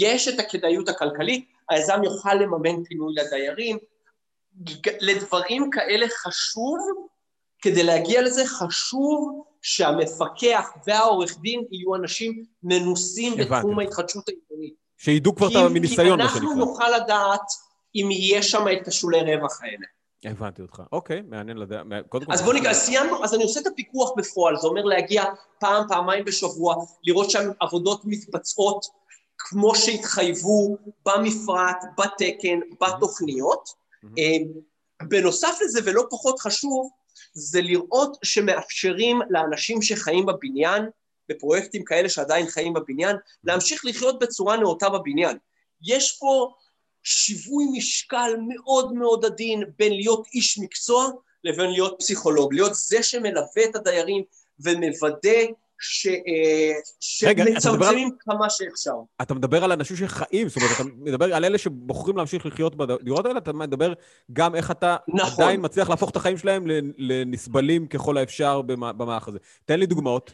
יש 0.00 0.28
את 0.28 0.38
הכדאיות 0.38 0.88
הכלכלית, 0.88 1.48
היזם 1.70 2.04
יוכל 2.04 2.34
לממן 2.34 2.84
פינוי 2.84 3.14
לדיירים. 3.14 3.78
לדברים 5.00 5.70
כאלה 5.70 6.06
חשוב, 6.08 6.78
כדי 7.62 7.82
להגיע 7.82 8.22
לזה 8.22 8.46
חשוב 8.46 9.44
שהמפקח 9.62 10.68
והעורך 10.86 11.38
דין 11.38 11.64
יהיו 11.70 11.94
אנשים 11.94 12.44
מנוסים 12.62 13.34
בתחום 13.36 13.78
ההתחדשות 13.78 14.28
העירונית. 14.28 14.85
שידעו 14.96 15.34
כבר 15.34 15.48
את 15.48 15.70
הניסיון, 15.70 16.18
מה 16.18 16.28
שנקרא. 16.28 16.40
כי 16.40 16.46
אנחנו 16.46 16.54
נוכל 16.54 16.96
לדעת 16.96 17.50
אם 17.94 18.08
יש 18.12 18.50
שם 18.50 18.64
את 18.72 18.88
השולי 18.88 19.36
רווח 19.36 19.62
האלה. 19.62 19.86
הבנתי 20.24 20.62
אותך. 20.62 20.82
אוקיי, 20.92 21.22
מעניין 21.28 21.56
לדעת. 21.56 21.86
אז 22.30 22.42
בוא 22.42 22.54
נקרא, 22.54 22.72
סיימנו, 22.72 23.24
אז 23.24 23.34
אני 23.34 23.42
עושה 23.42 23.60
את 23.60 23.66
הפיקוח 23.66 24.10
בפועל, 24.16 24.56
זה 24.56 24.66
אומר 24.66 24.84
להגיע 24.84 25.24
פעם, 25.60 25.84
פעמיים 25.88 26.24
בשבוע, 26.24 26.74
לראות 27.04 27.30
שעבודות 27.30 28.00
מתבצעות 28.04 28.86
כמו 29.38 29.74
שהתחייבו 29.74 30.76
במפרט, 31.06 31.84
בתקן, 31.98 32.60
בתוכניות. 32.80 33.68
בנוסף 35.02 35.58
לזה, 35.64 35.80
ולא 35.84 36.02
פחות 36.10 36.40
חשוב, 36.40 36.90
זה 37.32 37.60
לראות 37.60 38.16
שמאפשרים 38.22 39.20
לאנשים 39.30 39.82
שחיים 39.82 40.26
בבניין 40.26 40.82
בפרויקטים 41.28 41.84
כאלה 41.84 42.08
שעדיין 42.08 42.46
חיים 42.46 42.72
בבניין, 42.72 43.16
להמשיך 43.44 43.84
לחיות 43.84 44.18
בצורה 44.18 44.56
נאותה 44.56 44.88
בבניין. 44.88 45.38
יש 45.82 46.16
פה 46.20 46.54
שיווי 47.02 47.64
משקל 47.72 48.36
מאוד 48.48 48.92
מאוד 48.92 49.24
עדין 49.24 49.62
בין 49.78 49.92
להיות 49.92 50.26
איש 50.34 50.58
מקצוע 50.58 51.10
לבין 51.44 51.70
להיות 51.70 51.96
פסיכולוג, 51.98 52.54
להיות 52.54 52.74
זה 52.74 53.02
שמלווה 53.02 53.64
את 53.70 53.76
הדיירים 53.76 54.22
ומוודא 54.60 55.42
ש... 55.80 56.06
אה, 56.06 56.72
שמצמצמים 57.00 58.10
כמה 58.18 58.50
שאפשר. 58.50 58.94
אתה 59.22 59.34
מדבר 59.34 59.64
על 59.64 59.72
אנשים 59.72 59.96
שחיים, 59.96 60.48
זאת 60.48 60.56
אומרת, 60.56 60.70
אתה 60.74 60.84
מדבר 60.84 61.34
על 61.34 61.44
אלה 61.44 61.58
שבוחרים 61.58 62.16
להמשיך 62.16 62.46
לחיות 62.46 62.76
בדירות 62.76 63.26
האלה, 63.26 63.38
אתה 63.38 63.52
מדבר 63.52 63.92
גם 64.32 64.54
איך 64.54 64.70
אתה 64.70 64.96
נכון. 65.08 65.44
עדיין 65.44 65.60
מצליח 65.64 65.90
להפוך 65.90 66.10
את 66.10 66.16
החיים 66.16 66.38
שלהם 66.38 66.64
לנסבלים 66.98 67.86
ככל 67.86 68.16
האפשר 68.16 68.62
במערך 68.62 69.28
הזה. 69.28 69.38
תן 69.64 69.80
לי 69.80 69.86
דוגמאות. 69.86 70.32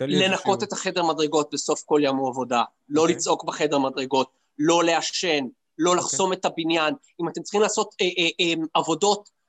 לנקות 0.00 0.62
את 0.62 0.72
החדר 0.72 1.02
מדרגות 1.02 1.50
בסוף 1.52 1.82
כל 1.86 2.00
יום 2.04 2.26
עבודה, 2.26 2.62
לא 2.88 3.02
אוקיי. 3.02 3.14
לצעוק 3.14 3.44
בחדר 3.44 3.78
מדרגות, 3.78 4.30
לא 4.58 4.84
לעשן, 4.84 5.46
לא 5.78 5.90
אוקיי. 5.90 6.04
לחסום 6.04 6.32
את 6.32 6.44
הבניין. 6.44 6.94
אם 7.20 7.28
אתם 7.28 7.42
צריכים 7.42 7.60
לעשות 7.60 7.94
אה, 8.00 8.06
אה, 8.18 8.28
אה, 8.40 8.54
עבודות 8.74 9.40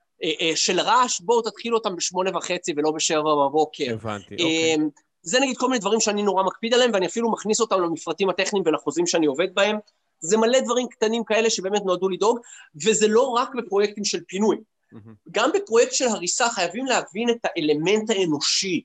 של 0.56 0.80
רעש, 0.80 1.22
בואו 1.22 1.42
תתחילו 1.42 1.78
אותם 1.78 1.96
בשמונה 1.96 2.38
וחצי 2.38 2.74
ולא 2.78 2.92
בשבע 2.92 3.36
בבוקר. 3.36 3.94
הבנתי, 3.94 4.34
אוקיי. 4.34 4.78
זה 5.24 5.40
נגיד 5.40 5.58
כל 5.58 5.68
מיני 5.68 5.80
דברים 5.80 6.00
שאני 6.00 6.24
נורא 6.24 6.44
מקפיד 6.44 6.74
עליהם, 6.74 6.92
ואני 6.94 7.06
אפילו 7.06 7.32
מכניס 7.32 7.62
אותם 7.62 7.82
למפרטים 7.82 8.30
הטכניים 8.30 8.64
ולחוזים 8.68 9.08
שאני 9.08 9.26
עובד 9.26 9.48
בהם. 9.54 9.78
זה 10.20 10.38
מלא 10.38 10.60
דברים 10.60 10.88
קטנים 10.88 11.24
כאלה 11.24 11.50
שבאמת 11.50 11.82
נועדו 11.86 12.10
לדאוג, 12.10 12.40
וזה 12.86 13.08
לא 13.08 13.22
רק 13.22 13.56
בפרויקטים 13.56 14.04
של 14.06 14.20
פינוי. 14.28 14.58
Mm-hmm. 14.58 14.98
גם 15.32 15.50
בפרויקט 15.54 15.94
של 15.94 16.08
הריסה 16.08 16.50
חייבים 16.50 16.86
להבין 16.86 17.30
את 17.30 17.38
האלמנט 17.44 18.10
האנושי, 18.10 18.82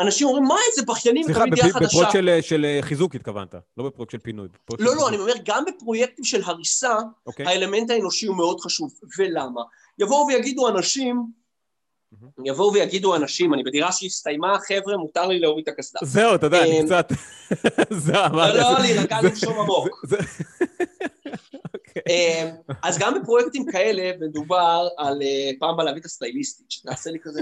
אנשים 0.00 0.26
אומרים, 0.26 0.44
מה 0.44 0.56
איזה 0.70 0.82
בכיינים 0.86 1.26
מקבלים 1.30 1.54
דירה 1.54 1.68
חדשה. 1.68 1.88
סליחה, 1.88 2.08
בפרויקט 2.08 2.12
של, 2.12 2.38
של 2.40 2.78
חיזוק 2.80 3.14
התכוונת, 3.14 3.54
לא 3.76 3.84
בפרויקט 3.84 4.12
של 4.12 4.18
פינוי. 4.18 4.48
לא, 4.78 4.96
לא, 4.96 5.08
אני 5.08 5.16
אומר, 5.16 5.32
גם 5.44 5.64
בפרויקטים 5.64 6.24
של 6.24 6.42
הריסה, 6.44 6.98
okay. 6.98 7.26
אוקיי. 7.26 7.46
האלמנט 7.46 7.90
האנושי 7.90 8.26
הוא 8.26 8.36
מאוד 8.36 8.60
חשוב. 8.60 8.92
ולמה? 9.18 9.60
יבואו 9.98 10.26
ויגידו 10.26 10.68
אנשים, 10.68 11.26
יבואו 12.44 12.72
ויגידו 12.72 13.16
אנשים, 13.16 13.54
אני 13.54 13.62
בדירה 13.62 13.92
שהסתיימה, 13.92 14.58
חבר'ה, 14.68 14.96
מותר 14.96 15.26
לי 15.26 15.38
להוריד 15.38 15.68
את 15.68 15.74
הקסדה. 15.74 16.00
זהו, 16.02 16.34
אתה 16.34 16.46
יודע, 16.46 16.62
אני 16.62 16.80
אה, 16.80 16.84
קצת... 16.84 17.12
זהו, 18.06 18.24
אמרתי. 18.24 18.58
לא, 18.58 18.72
לא, 18.72 18.78
להירגע 18.78 19.20
לנשום 19.22 19.60
עמוק. 19.60 20.04
אוקיי. 21.96 22.42
אמ, 22.42 22.76
אז 22.82 22.98
גם 22.98 23.20
בפרויקטים 23.20 23.66
כאלה 23.66 24.10
מדובר 24.20 24.88
על 24.96 25.22
אה, 25.22 25.50
פעם 25.58 25.76
בא 25.76 25.82
להביא 25.82 26.00
את 26.00 26.04
הסטייליסטית, 26.04 26.70
שתעשה 26.70 27.10
לי 27.10 27.18
כזה... 27.22 27.40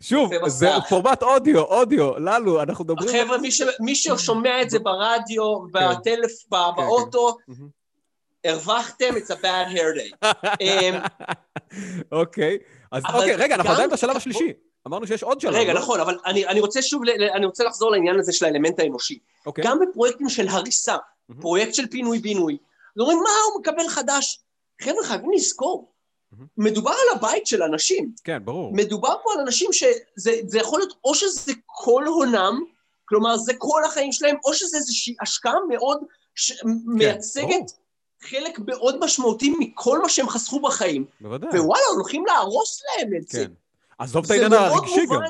שוב, 0.00 0.48
זה 0.48 0.68
פורמט 0.88 1.22
אודיו, 1.22 1.60
אודיו, 1.60 2.18
ללו, 2.18 2.62
אנחנו 2.62 2.84
מדברים... 2.84 3.24
חבר'ה, 3.24 3.36
מי 3.80 3.94
ששומע 3.94 4.62
את 4.62 4.70
זה 4.70 4.78
ברדיו, 4.78 5.60
כן. 5.60 5.68
בטלף, 5.72 6.32
כן, 6.50 6.56
באוטו, 6.76 7.36
כן. 7.46 7.52
הרווחתם, 8.44 9.14
it's 9.16 9.30
a 9.30 9.42
bad 9.42 9.74
hair 9.74 9.98
day. 9.98 10.28
אמ, 10.60 10.94
אוקיי, 12.12 12.58
אז 12.92 13.02
אוקיי, 13.14 13.34
רגע, 13.36 13.54
אנחנו 13.54 13.72
עדיין 13.72 13.90
בשלב 13.90 14.16
השלישי. 14.16 14.52
אמרנו 14.86 15.06
שיש 15.06 15.22
עוד 15.22 15.40
שלב. 15.40 15.54
רגע, 15.54 15.72
לא? 15.72 15.80
נכון, 15.80 16.00
אבל 16.00 16.16
אני 16.24 16.60
רוצה 16.60 16.82
שוב, 16.82 17.02
אני 17.34 17.46
רוצה 17.46 17.64
לחזור 17.64 17.90
לעניין 17.90 18.18
הזה 18.18 18.32
של 18.32 18.44
האלמנט 18.44 18.80
האנושי. 18.80 19.18
אוקיי. 19.46 19.64
גם 19.64 19.78
בפרויקטים 19.80 20.28
של 20.28 20.48
הריסה, 20.48 20.96
פרויקט 21.40 21.74
של 21.74 21.86
פינוי-בינוי, 21.86 22.56
אז 22.96 23.00
אומרים, 23.00 23.18
מה 23.18 23.30
הוא 23.52 23.60
מקבל 23.60 23.88
חדש? 23.88 24.40
חבר'ה, 24.82 25.04
חייבים 25.04 25.30
לזכור. 25.32 25.92
מדובר 26.58 26.90
על 26.90 27.18
הבית 27.18 27.46
של 27.46 27.62
אנשים. 27.62 28.12
כן, 28.24 28.38
ברור. 28.44 28.72
מדובר 28.74 29.14
פה 29.24 29.32
על 29.32 29.40
אנשים 29.40 29.72
שזה 29.72 30.58
יכול 30.58 30.80
להיות, 30.80 30.92
או 31.04 31.14
שזה 31.14 31.52
כל 31.66 32.04
הונם, 32.06 32.60
כלומר, 33.04 33.36
זה 33.36 33.52
כל 33.58 33.84
החיים 33.84 34.12
שלהם, 34.12 34.36
או 34.44 34.54
שזה 34.54 34.76
איזושהי 34.76 35.14
השקעה 35.20 35.54
מאוד 35.68 36.00
שמייצגת 36.34 37.46
כן, 37.48 38.28
חלק 38.28 38.58
מאוד 38.66 39.04
משמעותי 39.04 39.54
מכל 39.58 40.02
מה 40.02 40.08
שהם 40.08 40.28
חסכו 40.28 40.60
בחיים. 40.60 41.04
בוודאי. 41.20 41.60
ווואלה, 41.60 41.84
הולכים 41.94 42.26
להרוס 42.26 42.82
להם 42.82 43.10
את 43.16 43.28
זה. 43.28 43.44
כן. 43.44 43.52
עזוב 43.98 44.24
את 44.24 44.30
העניין 44.30 44.52
הרגשי 44.52 45.06
גם. 45.06 45.20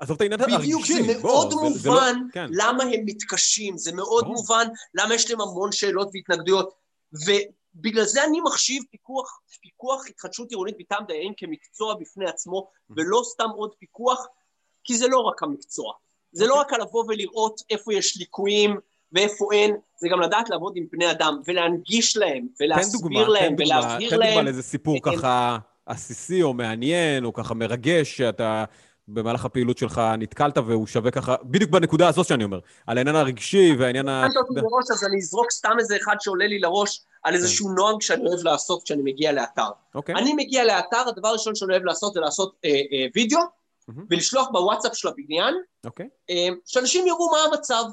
עזוב 0.00 0.14
את 0.14 0.20
העניין 0.20 0.40
הרגשי. 0.40 0.58
בדיוק, 0.58 0.86
זה 0.86 1.00
מאוד 1.06 1.52
בוא, 1.52 1.62
מובן 1.62 1.74
זה, 1.74 1.80
זה 1.80 1.88
לא, 1.88 2.00
כן. 2.32 2.46
למה 2.50 2.84
הם 2.84 3.00
מתקשים, 3.04 3.78
זה 3.78 3.92
מאוד 3.92 4.24
בוא. 4.24 4.32
מובן 4.32 4.66
למה 4.94 5.14
יש 5.14 5.30
להם 5.30 5.40
המון 5.40 5.72
שאלות 5.72 6.08
והתנגדויות. 6.12 6.83
ובגלל 7.14 8.04
זה 8.04 8.24
אני 8.24 8.40
מחשיב 8.40 8.82
פיקוח, 8.90 9.40
פיקוח 9.60 10.06
התחדשות 10.08 10.50
עירונית 10.50 10.76
מטעם 10.78 11.04
דיירים 11.06 11.32
כמקצוע 11.36 11.94
בפני 11.94 12.26
עצמו, 12.26 12.70
ולא 12.90 13.22
סתם 13.24 13.48
עוד 13.56 13.70
פיקוח, 13.78 14.26
כי 14.84 14.96
זה 14.96 15.08
לא 15.08 15.18
רק 15.18 15.42
המקצוע. 15.42 15.92
זה 16.32 16.46
לא 16.46 16.60
רק 16.60 16.72
על 16.72 16.80
לבוא 16.80 17.04
ולראות 17.08 17.60
איפה 17.70 17.94
יש 17.94 18.16
ליקויים 18.16 18.76
ואיפה 19.12 19.48
אין, 19.52 19.76
זה 19.96 20.08
גם 20.08 20.20
לדעת 20.20 20.50
לעבוד 20.50 20.72
עם 20.76 20.86
בני 20.92 21.10
אדם, 21.10 21.40
ולהנגיש 21.46 22.16
להם, 22.16 22.46
ולהסביר 22.60 23.28
להם, 23.28 23.54
ולהבהיר 23.58 24.16
להם. 24.16 24.28
תן 24.28 24.30
דוגמה 24.30 24.42
לאיזה 24.42 24.62
סיפור 24.62 24.96
ככה 25.02 25.58
עסיסי 25.86 26.42
או 26.42 26.54
מעניין, 26.54 27.24
או 27.24 27.32
ככה 27.32 27.54
מרגש, 27.54 28.16
שאתה 28.16 28.64
במהלך 29.08 29.44
הפעילות 29.44 29.78
שלך 29.78 30.00
נתקלת 30.18 30.58
והוא 30.58 30.86
שווה 30.86 31.10
ככה, 31.10 31.36
בדיוק 31.44 31.70
בנקודה 31.70 32.08
הזאת 32.08 32.26
שאני 32.26 32.44
אומר, 32.44 32.58
על 32.86 32.98
העניין 32.98 33.16
הרגשי 33.16 33.74
והעניין 33.78 34.08
ה... 34.08 34.26
בראש, 34.50 34.90
אז 34.90 35.04
אני 35.04 35.16
אזרוק 35.18 35.50
סתם 35.50 35.76
איזה 35.78 35.96
אחד 35.96 36.16
שעולה 36.20 36.46
לי 36.46 36.58
לראש 36.58 37.04
על 37.22 37.34
איזשהו 37.34 37.68
כן. 37.68 37.74
נוהג 37.74 38.02
שאני 38.02 38.26
אוהב 38.26 38.40
לעשות 38.44 38.82
כשאני 38.82 39.02
מגיע 39.02 39.32
לאתר. 39.32 39.68
אוקיי. 39.94 40.14
אני 40.14 40.32
מגיע 40.36 40.64
לאתר, 40.64 41.08
הדבר 41.08 41.28
הראשון 41.28 41.54
שאני 41.54 41.72
אוהב 41.72 41.84
לעשות 41.84 42.14
זה 42.14 42.20
לעשות 42.20 42.54
אה, 42.64 42.70
אה, 42.70 43.06
וידאו, 43.14 43.40
ולשלוח 44.10 44.48
בוואטסאפ 44.52 44.96
של 44.96 45.08
הבניין, 45.08 45.54
אוקיי. 45.84 46.08
אה, 46.30 46.48
שאנשים 46.66 47.06
יראו 47.06 47.30
מה 47.30 47.38
המצב. 47.38 47.84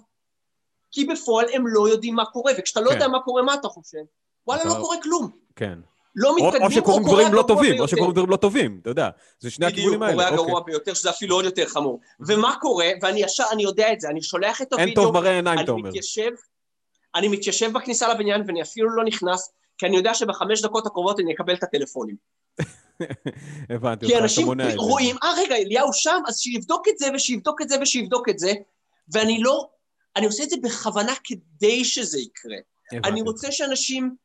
כי 0.92 1.06
בפועל 1.06 1.46
הם 1.54 1.68
לא 1.68 1.90
יודעים 1.90 2.16
מה 2.16 2.26
קורה, 2.26 2.54
וכשאתה 2.58 2.82
לא 2.82 2.90
כן. 2.90 2.96
יודע 2.96 3.08
מה 3.08 3.20
קורה, 3.20 3.42
מה 3.42 3.54
אתה 3.54 3.68
חושב? 3.68 3.98
וואלה, 4.48 4.66
לא 4.66 4.74
קורה 4.74 5.02
כלום. 5.02 5.32
כן. 5.56 5.80
לא 6.16 6.36
מתקדמים, 6.36 6.64
או 6.64 6.72
שקורים 6.72 7.04
דברים 7.04 7.34
לא 7.34 7.44
טובים, 7.48 7.80
או 7.80 7.88
שקורים 7.88 8.12
דברים 8.12 8.30
לא 8.30 8.36
טובים, 8.36 8.80
אתה 8.82 8.90
יודע. 8.90 9.10
זה 9.40 9.50
שני 9.52 9.66
הכיוונים 9.66 10.04
האלה. 10.04 10.14
בדיוק, 10.14 10.30
קורה 10.30 10.42
הגרוע 10.42 10.60
אוקיי. 10.60 10.74
ביותר, 10.74 10.94
שזה 10.94 11.10
אפילו 11.10 11.36
עוד 11.36 11.46
יותר 11.46 11.66
חמור. 11.66 12.00
ומה 12.20 12.56
קורה, 12.62 12.88
ואני 13.02 13.24
ישר, 13.24 13.44
אני 13.52 13.64
יודע 13.64 13.94
את 13.94 14.02
זה, 14.02 14.10
אני 14.10 14.22
שולח 14.22 14.62
את 14.62 14.74
הוידאו, 14.74 14.88
אין 14.88 14.96
טוב 14.96 15.14
מראה 15.14 15.36
עיניים, 15.36 15.60
אתה 15.60 15.72
אומר. 15.72 15.90
אני 17.16 17.28
מתיישב 17.28 17.72
בכניסה 17.74 18.14
לבניין 18.14 18.44
ואני 18.48 18.62
אפילו 18.62 18.90
לא 18.96 19.04
נכנס, 19.04 19.54
כי 19.78 19.86
אני 19.86 19.98
יודע 19.98 20.14
שבחמש 20.14 20.62
דקות 20.62 20.86
הקרובות 20.86 21.20
אני 21.20 21.34
אקבל 21.34 21.54
את 21.54 21.64
הטלפונים. 21.64 22.16
הבנתי 23.70 24.06
אותך, 24.06 24.34
אתה 24.34 24.46
מונע 24.46 24.64
את 24.64 24.70
זה. 24.70 24.78
כי 24.78 24.78
אנשים 24.78 24.90
רואים, 24.90 25.16
אה 25.24 25.34
רגע, 25.38 25.56
אליהו 25.56 25.94
שם, 25.94 26.22
אז 26.28 26.40
שיבדוק 26.40 26.88
את 26.88 26.98
זה 26.98 27.08
ושיבדוק 27.14 27.62
את 27.62 27.70
זה 27.70 27.76
ושיבדוק 27.82 28.30
את 28.30 28.40
זה, 28.40 28.54
ואני 29.14 29.42
לא, 29.44 29.70
אני 30.16 30.26
עושה 30.26 30.44
את 30.44 30.50
זה 30.50 30.56
בכוונה 30.64 31.14
כדי 31.24 31.86
שזה 31.86 32.20
יקרה. 32.20 32.58
אני 32.94 33.22
רוצה 33.22 33.52
שאנשים 33.52 34.16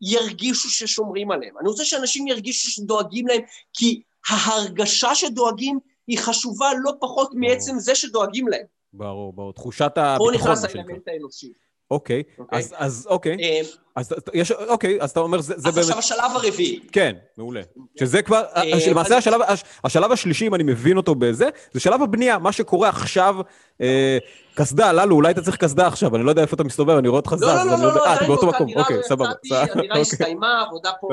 ירגישו 0.00 0.70
ששומרים 0.70 1.30
עליהם. 1.30 1.54
אני 1.60 1.68
רוצה 1.68 1.84
שאנשים 1.84 2.26
ירגישו 2.26 2.70
שדואגים 2.70 3.26
להם, 3.26 3.40
כי 3.72 4.02
ההרגשה 4.28 5.14
שדואגים 5.14 5.78
היא 6.06 6.18
חשובה 6.18 6.70
לא 6.82 6.92
פחות 7.00 7.30
מעצם 7.34 7.78
זה 7.78 7.94
שדואגים 7.94 8.48
להם. 8.48 8.66
ברור, 8.92 9.32
ברור. 9.32 9.52
תחושת 9.52 9.92
הביטחון. 9.96 10.32
פה 10.32 10.38
נכנס 10.38 10.64
האלמנט 10.64 11.08
האנושי. 11.08 11.52
אוקיי, 11.90 12.22
אוקיי, 12.38 12.58
אז, 12.58 12.74
אז 12.76 13.06
אוקיי. 13.10 13.36
אה, 13.40 13.60
אז 13.96 14.12
יש, 14.34 14.52
אוקיי, 14.52 14.98
אז 15.00 15.10
אתה 15.10 15.20
אומר, 15.20 15.40
זה, 15.40 15.54
זה 15.56 15.62
באמת... 15.62 15.78
אז 15.78 15.90
עכשיו 15.90 15.98
השלב 15.98 16.30
הרביעי. 16.34 16.80
כן, 16.92 17.12
מעולה. 17.38 17.60
שזה 17.98 18.22
כבר, 18.22 18.42
אה, 18.56 18.62
למעשה 18.90 19.16
השלב, 19.16 19.40
השלב 19.84 20.12
השלישי, 20.12 20.46
אם 20.46 20.54
אני 20.54 20.62
מבין 20.62 20.96
אותו 20.96 21.14
בזה, 21.14 21.48
זה 21.72 21.80
שלב 21.80 22.02
הבנייה, 22.02 22.38
מה 22.38 22.52
שקורה 22.52 22.88
עכשיו, 22.88 23.36
אה, 23.80 24.18
קסדה, 24.54 24.92
ללו, 24.92 25.16
אולי 25.16 25.30
אתה 25.30 25.42
צריך 25.42 25.56
קסדה 25.56 25.86
עכשיו, 25.86 26.16
אני 26.16 26.24
לא 26.24 26.30
יודע 26.30 26.42
איפה 26.42 26.54
אתה 26.54 26.64
מסתובב, 26.64 26.96
אני 26.96 27.08
רואה 27.08 27.20
אותך 27.20 27.34
זז. 27.34 27.42
לא, 27.42 27.54
לא, 27.54 27.64
לא, 27.64 27.78
לא, 27.78 27.94
לא, 27.94 28.14
אתה 28.14 28.24
באותו 28.24 28.46
מקום, 28.46 28.76
אוקיי, 28.76 28.96
סבבה. 29.02 29.30
הדירה 29.30 29.62
אוקיי. 29.62 30.00
הסתיימה, 30.00 30.62
עבודה 30.66 30.90
פה 31.00 31.08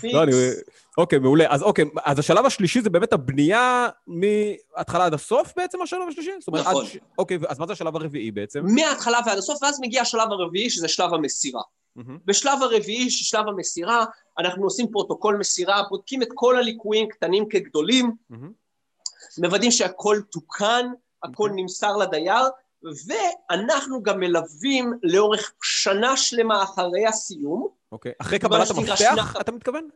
פיקס. 0.00 0.14
לא, 0.14 0.24
אוקיי, 0.98 1.18
מעולה. 1.18 1.44
אז 1.48 1.62
אוקיי, 1.62 1.84
אז 2.04 2.18
השלב 2.18 2.46
השלישי 2.46 2.80
זה 2.80 2.90
באמת 2.90 3.12
הבנייה 3.12 3.88
מההתחלה 4.06 5.04
עד 5.04 5.14
הסוף 5.14 5.52
בעצם, 5.56 5.82
השלב 5.82 6.00
השלישי? 6.08 6.30
נכון. 6.52 6.84
אוקיי, 7.18 7.38
אז 7.48 7.58
מה 7.58 7.66
זה 7.66 7.72
השלב 7.72 7.96
הרביעי 7.96 8.30
בעצם? 8.30 8.60
מההתחלה 8.64 9.18
ועד 9.26 9.38
הסוף, 9.38 9.62
ואז 9.62 9.80
מגיע 9.80 10.02
השלב 10.02 10.32
הרביעי, 10.32 10.70
שזה 10.70 10.88
שלב 10.88 11.14
המסירה. 11.14 11.60
בשלב 12.24 12.62
הרביעי, 12.62 13.10
שלב 13.10 13.48
המסירה, 13.48 14.04
אנחנו 14.38 14.64
עושים 14.64 14.90
פרוטוקול 14.90 15.36
מסירה, 15.36 15.82
בודקים 15.88 16.22
את 16.22 16.28
כל 16.34 16.56
הליקויים, 16.56 17.08
קטנים 17.08 17.48
כגדולים, 17.48 18.12
מוודאים 19.38 19.70
שהכל 19.70 20.20
תוקן, 20.30 20.86
הכל 21.22 21.48
אוקיי. 21.48 21.62
נמסר 21.62 21.96
לדייר, 21.96 22.44
ואנחנו 22.82 24.02
גם 24.02 24.20
מלווים 24.20 24.92
לאורך 25.02 25.52
שנה 25.62 26.16
שלמה 26.16 26.62
אחרי 26.62 27.06
הסיום. 27.06 27.68
אוקיי, 27.92 28.12
אחרי 28.18 28.38
קבלת 28.38 28.70
המפתח, 28.70 29.34
אתה 29.40 29.52
מתכוון? 29.52 29.88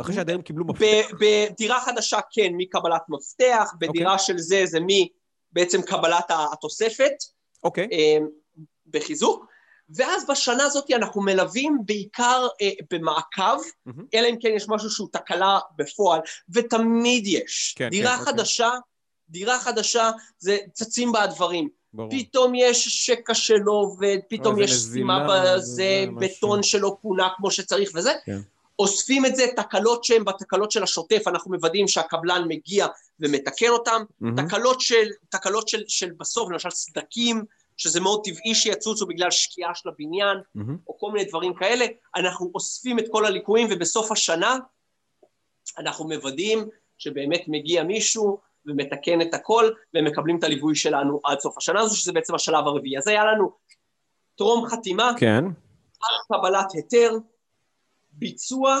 אחרי 0.00 0.14
שהדיירים 0.14 0.42
קיבלו 0.42 0.64
מפתח? 0.64 1.10
בדירה 1.20 1.80
חדשה 1.80 2.18
כן, 2.30 2.52
מקבלת 2.56 3.02
מפתח, 3.08 3.74
בדירה 3.78 4.12
אוקיי. 4.12 4.26
של 4.26 4.38
זה 4.38 4.62
זה 4.66 4.78
מבעצם 4.80 5.82
קבלת 5.82 6.30
התוספת. 6.52 7.12
אוקיי. 7.64 7.88
אמ, 7.92 8.26
בחיזוק. 8.86 9.49
ואז 9.94 10.26
בשנה 10.26 10.64
הזאת 10.64 10.90
אנחנו 10.90 11.22
מלווים 11.22 11.78
בעיקר 11.84 12.46
אה, 12.62 12.70
במעקב, 12.90 13.58
mm-hmm. 13.88 14.02
אלא 14.14 14.28
אם 14.28 14.36
כן 14.40 14.48
יש 14.56 14.68
משהו 14.68 14.90
שהוא 14.90 15.08
תקלה 15.12 15.58
בפועל, 15.76 16.20
ותמיד 16.48 17.26
יש. 17.26 17.74
כן, 17.78 17.88
דירה 17.88 18.18
כן. 18.18 18.24
חדשה, 18.24 18.66
אוקיי. 18.66 18.80
דירה 19.28 19.58
חדשה, 19.58 20.10
זה 20.38 20.58
צצים 20.72 21.12
בה 21.12 21.22
הדברים. 21.22 21.68
ברור. 21.92 22.10
פתאום 22.10 22.52
יש 22.54 22.88
שקע 22.88 23.34
שלא 23.34 23.72
עובד, 23.72 24.18
פתאום 24.28 24.60
יש 24.60 24.74
סתימה 24.74 25.26
בזה, 25.30 26.04
בטון 26.20 26.62
שלא 26.62 26.96
פונה 27.02 27.28
כמו 27.36 27.50
שצריך 27.50 27.90
וזה. 27.94 28.12
כן. 28.24 28.40
אוספים 28.78 29.26
את 29.26 29.36
זה, 29.36 29.46
תקלות 29.56 30.04
שהן 30.04 30.24
בתקלות 30.24 30.70
של 30.70 30.82
השוטף, 30.82 31.22
אנחנו 31.26 31.50
מוודאים 31.50 31.88
שהקבלן 31.88 32.44
מגיע 32.48 32.86
ומתקן 33.20 33.68
אותן, 33.68 34.02
mm-hmm. 34.22 34.42
תקלות, 34.46 34.80
של, 34.80 35.08
תקלות 35.28 35.68
של, 35.68 35.82
של 35.88 36.10
בסוף, 36.18 36.50
למשל 36.50 36.70
סדקים, 36.70 37.44
שזה 37.80 38.00
מאוד 38.00 38.20
טבעי 38.24 38.54
שיצוצו 38.54 39.06
בגלל 39.06 39.30
שקיעה 39.30 39.74
של 39.74 39.88
הבניין, 39.88 40.38
mm-hmm. 40.38 40.72
או 40.88 40.98
כל 40.98 41.12
מיני 41.12 41.24
דברים 41.24 41.54
כאלה, 41.54 41.86
אנחנו 42.16 42.50
אוספים 42.54 42.98
את 42.98 43.04
כל 43.10 43.26
הליקויים, 43.26 43.68
ובסוף 43.70 44.12
השנה 44.12 44.56
אנחנו 45.78 46.08
מוודאים 46.08 46.68
שבאמת 46.98 47.40
מגיע 47.48 47.82
מישהו 47.82 48.38
ומתקן 48.66 49.20
את 49.20 49.34
הכל, 49.34 49.70
ומקבלים 49.94 50.38
את 50.38 50.44
הליווי 50.44 50.76
שלנו 50.76 51.20
עד 51.24 51.40
סוף 51.40 51.58
השנה 51.58 51.80
הזו, 51.80 51.96
שזה 51.96 52.12
בעצם 52.12 52.34
השלב 52.34 52.66
הרביעי. 52.66 52.98
אז 52.98 53.08
היה 53.08 53.24
לנו 53.24 53.52
טרום 54.34 54.66
חתימה, 54.66 55.12
כן. 55.18 55.44
קבלת 56.32 56.72
היתר, 56.72 57.16
ביצוע 58.12 58.78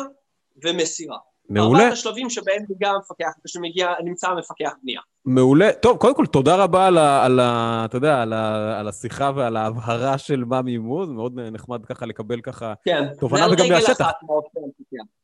ומסירה. 0.64 1.18
מעולה. 1.48 1.78
ארבעת 1.78 1.92
השלבים 1.92 2.30
שבהם 2.30 2.64
מגיע 2.68 2.88
המפקח, 2.88 3.30
שמגיע, 3.46 3.88
נמצא 4.04 4.28
המפקח 4.28 4.72
בנייה. 4.82 5.00
מעולה. 5.24 5.72
טוב, 5.72 5.96
קודם 5.96 6.14
כל, 6.14 6.26
תודה 6.26 6.56
רבה 6.56 6.86
על 6.86 6.98
ה... 6.98 7.24
על 7.24 7.40
ה 7.40 7.82
אתה 7.84 7.96
יודע, 7.96 8.22
על, 8.22 8.32
ה, 8.32 8.78
על 8.80 8.88
השיחה 8.88 9.30
ועל 9.36 9.56
ההבהרה 9.56 10.18
של 10.18 10.44
מה 10.44 10.62
מימוז, 10.62 11.10
מאוד 11.10 11.40
נחמד 11.40 11.86
ככה 11.86 12.06
לקבל 12.06 12.40
ככה 12.40 12.74
כן, 12.84 13.04
תובנה 13.20 13.46
וגם 13.52 13.68
מהשטח. 13.68 14.10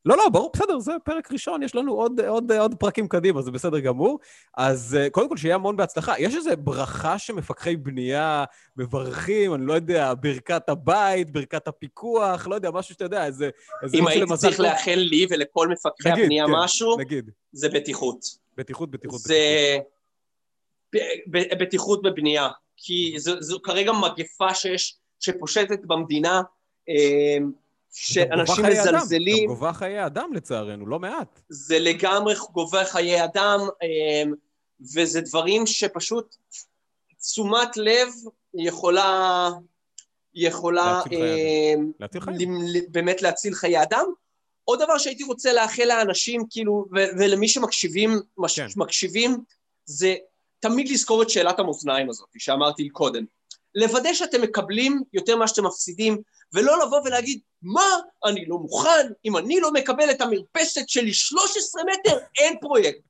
לא, 0.05 0.17
לא, 0.17 0.29
ברור, 0.29 0.51
בסדר, 0.55 0.79
זה 0.79 0.93
פרק 1.05 1.33
ראשון, 1.33 1.63
יש 1.63 1.75
לנו 1.75 1.93
עוד, 1.93 2.21
עוד, 2.21 2.53
עוד 2.53 2.75
פרקים 2.75 3.09
קדימה, 3.09 3.43
זה 3.43 3.51
בסדר 3.51 3.79
גמור. 3.79 4.19
אז 4.57 4.97
אה, 5.01 5.11
קודם 5.11 5.29
כל, 5.29 5.37
שיהיה 5.37 5.55
המון 5.55 5.77
בהצלחה. 5.77 6.15
יש 6.19 6.35
איזו 6.35 6.51
ברכה 6.59 7.19
שמפקחי 7.19 7.77
בנייה 7.77 8.45
מברכים, 8.77 9.55
אני 9.55 9.67
לא 9.67 9.73
יודע, 9.73 10.13
ברכת 10.21 10.69
הבית, 10.69 11.31
ברכת 11.31 11.69
הפיקוח, 11.69 12.47
לא 12.47 12.55
יודע, 12.55 12.71
משהו 12.71 12.95
שאתה 12.95 13.05
יודע, 13.05 13.27
איזה... 13.27 13.51
איזה 13.83 13.97
אם 13.97 14.07
הייתי 14.07 14.37
צריך 14.37 14.61
לאחל 14.61 14.95
לי 14.95 15.27
ולכל 15.31 15.69
מפקחי 15.69 16.11
נגיד, 16.11 16.25
הבנייה 16.25 16.47
כן, 16.47 16.53
משהו, 16.53 16.97
נגיד. 16.99 17.31
זה 17.53 17.69
בטיחות. 17.69 18.46
בטיחות, 18.57 18.91
בטיחות. 18.91 19.21
זה... 19.21 19.79
בטיחות. 19.79 19.97
בטיחות 21.61 22.03
בבנייה, 22.03 22.49
כי 22.77 23.15
זו, 23.19 23.43
זו 23.43 23.63
כרגע 23.63 23.93
מגפה 23.93 24.55
שיש, 24.55 24.97
שפושטת 25.21 25.85
במדינה, 25.85 26.43
אמ, 26.89 27.53
שאנשים 27.93 28.65
מזלזלים. 28.65 29.43
גם 29.43 29.47
גובה 29.47 29.73
חיי 29.73 30.07
אדם 30.07 30.33
לצערנו, 30.33 30.87
לא 30.87 30.99
מעט. 30.99 31.41
זה 31.49 31.79
לגמרי 31.79 32.35
גובה 32.53 32.85
חיי 32.85 33.25
אדם, 33.25 33.61
אמ, 33.83 34.33
וזה 34.95 35.21
דברים 35.21 35.67
שפשוט 35.67 36.37
תשומת 37.21 37.77
לב 37.77 38.09
יכולה, 38.55 39.51
יכולה 40.35 41.03
להציל 41.05 42.21
חיי 42.21 42.37
אדם. 42.37 42.53
באמת 42.91 43.23
להציל 43.23 43.55
חיי 43.55 43.83
אדם. 43.83 44.07
עוד 44.69 44.83
דבר 44.83 44.99
שהייתי 44.99 45.25
רוצה 45.25 45.53
לאחל 45.53 45.85
לאנשים, 45.85 46.43
כאילו, 46.51 46.85
ולמי 46.93 47.49
שמקשיבים, 47.49 48.21
כן. 48.57 48.67
מקשיבים, 48.77 49.37
זה 49.85 50.15
תמיד 50.61 50.89
לזכור 50.89 51.23
את 51.23 51.31
שאלת 51.31 51.59
המאזניים 51.59 52.11
הזאת, 52.11 52.29
שאמרתי 52.39 52.89
קודם. 52.89 53.25
לוודא 53.75 54.15
שאתם 54.15 54.43
מקבלים 54.43 55.03
יותר 55.13 55.37
ממה 55.37 55.49
שאתם 55.49 55.67
מפסידים, 55.67 56.23
ולא 56.53 56.87
לבוא 56.87 57.01
ולהגיד, 57.05 57.41
מה, 57.63 57.97
אני 58.25 58.45
לא 58.47 58.59
מוכן, 58.59 59.07
אם 59.25 59.37
אני 59.37 59.61
לא 59.61 59.73
מקבל 59.73 60.11
את 60.11 60.21
המרפסת 60.21 60.89
שלי 60.89 61.15
13 61.15 61.83
מטר, 61.85 62.19
אין 62.39 62.57
פרויקט. 62.61 63.01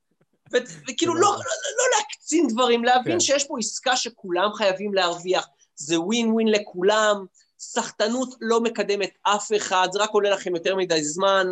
וכאילו, 0.89 1.15
לא, 1.15 1.21
לא, 1.21 1.37
לא 1.77 1.97
להקצין 1.97 2.47
דברים, 2.47 2.83
להבין 2.83 3.13
כן. 3.13 3.19
שיש 3.19 3.43
פה 3.43 3.55
עסקה 3.59 3.97
שכולם 3.97 4.53
חייבים 4.53 4.93
להרוויח, 4.93 5.47
זה 5.75 5.99
ווין 5.99 6.31
ווין 6.31 6.47
לכולם, 6.47 7.25
סחטנות 7.59 8.35
לא 8.41 8.61
מקדמת 8.61 9.09
אף 9.23 9.51
אחד, 9.57 9.87
זה 9.91 9.99
רק 9.99 10.09
עולה 10.09 10.29
לכם 10.29 10.55
יותר 10.55 10.75
מדי 10.75 11.03
זמן. 11.03 11.47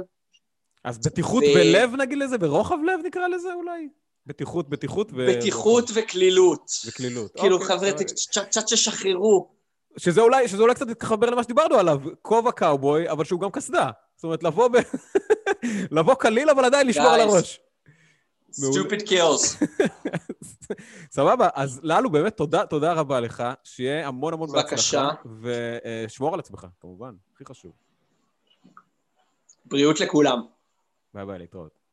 אז 0.83 0.97
בטיחות 0.97 1.43
ו... 1.43 1.53
בלב 1.53 1.95
נגיד 1.95 2.17
לזה? 2.17 2.37
ברוחב 2.37 2.77
לב 2.85 2.99
נקרא 3.05 3.27
לזה 3.27 3.53
אולי? 3.53 3.89
בטיחות, 4.25 4.69
בטיחות 4.69 5.11
ו... 5.13 5.27
בטיחות 5.29 5.91
וקלילות. 5.93 6.71
וקלילות. 6.85 7.31
כאילו, 7.39 7.55
אוקיי, 7.55 7.67
חבר'ה, 7.67 7.91
קצת 8.49 8.63
תשחררו. 8.67 9.55
שזה 9.97 10.21
אולי, 10.21 10.47
שזה 10.47 10.61
אולי 10.61 10.75
קצת 10.75 10.89
יתחבר 10.89 11.29
למה 11.29 11.43
שדיברנו 11.43 11.75
עליו, 11.75 11.99
כובע 12.21 12.51
קאובוי, 12.51 13.09
אבל 13.09 13.23
שהוא 13.25 13.41
גם 13.41 13.51
קסדה. 13.51 13.89
זאת 14.15 14.23
אומרת, 14.23 14.43
לבוא 14.43 14.67
ב... 14.67 14.77
לבוא 15.97 16.13
קליל, 16.13 16.49
אבל 16.49 16.65
עדיין 16.65 16.87
לשמור 16.87 17.07
על 17.07 17.21
הראש. 17.21 17.59
Stupid 18.59 19.01
kills. 19.07 19.65
סבבה, 21.11 21.49
אז 21.53 21.79
לאלו, 21.83 22.09
באמת 22.09 22.37
תודה, 22.37 22.65
תודה 22.65 22.93
רבה 22.93 23.19
לך, 23.19 23.43
שיהיה 23.63 24.07
המון 24.07 24.33
המון 24.33 24.51
בהצלחה. 24.51 24.69
בבקשה. 24.71 25.09
ושמור 26.05 26.33
על 26.33 26.39
עצמך, 26.39 26.67
כמובן, 26.81 27.13
הכי 27.35 27.45
חשוב. 27.45 27.71
בריאות 29.65 29.99
לכולם. 29.99 30.41
ביי 31.13 31.25
ביי, 31.25 31.39
להתראות. 31.39 31.84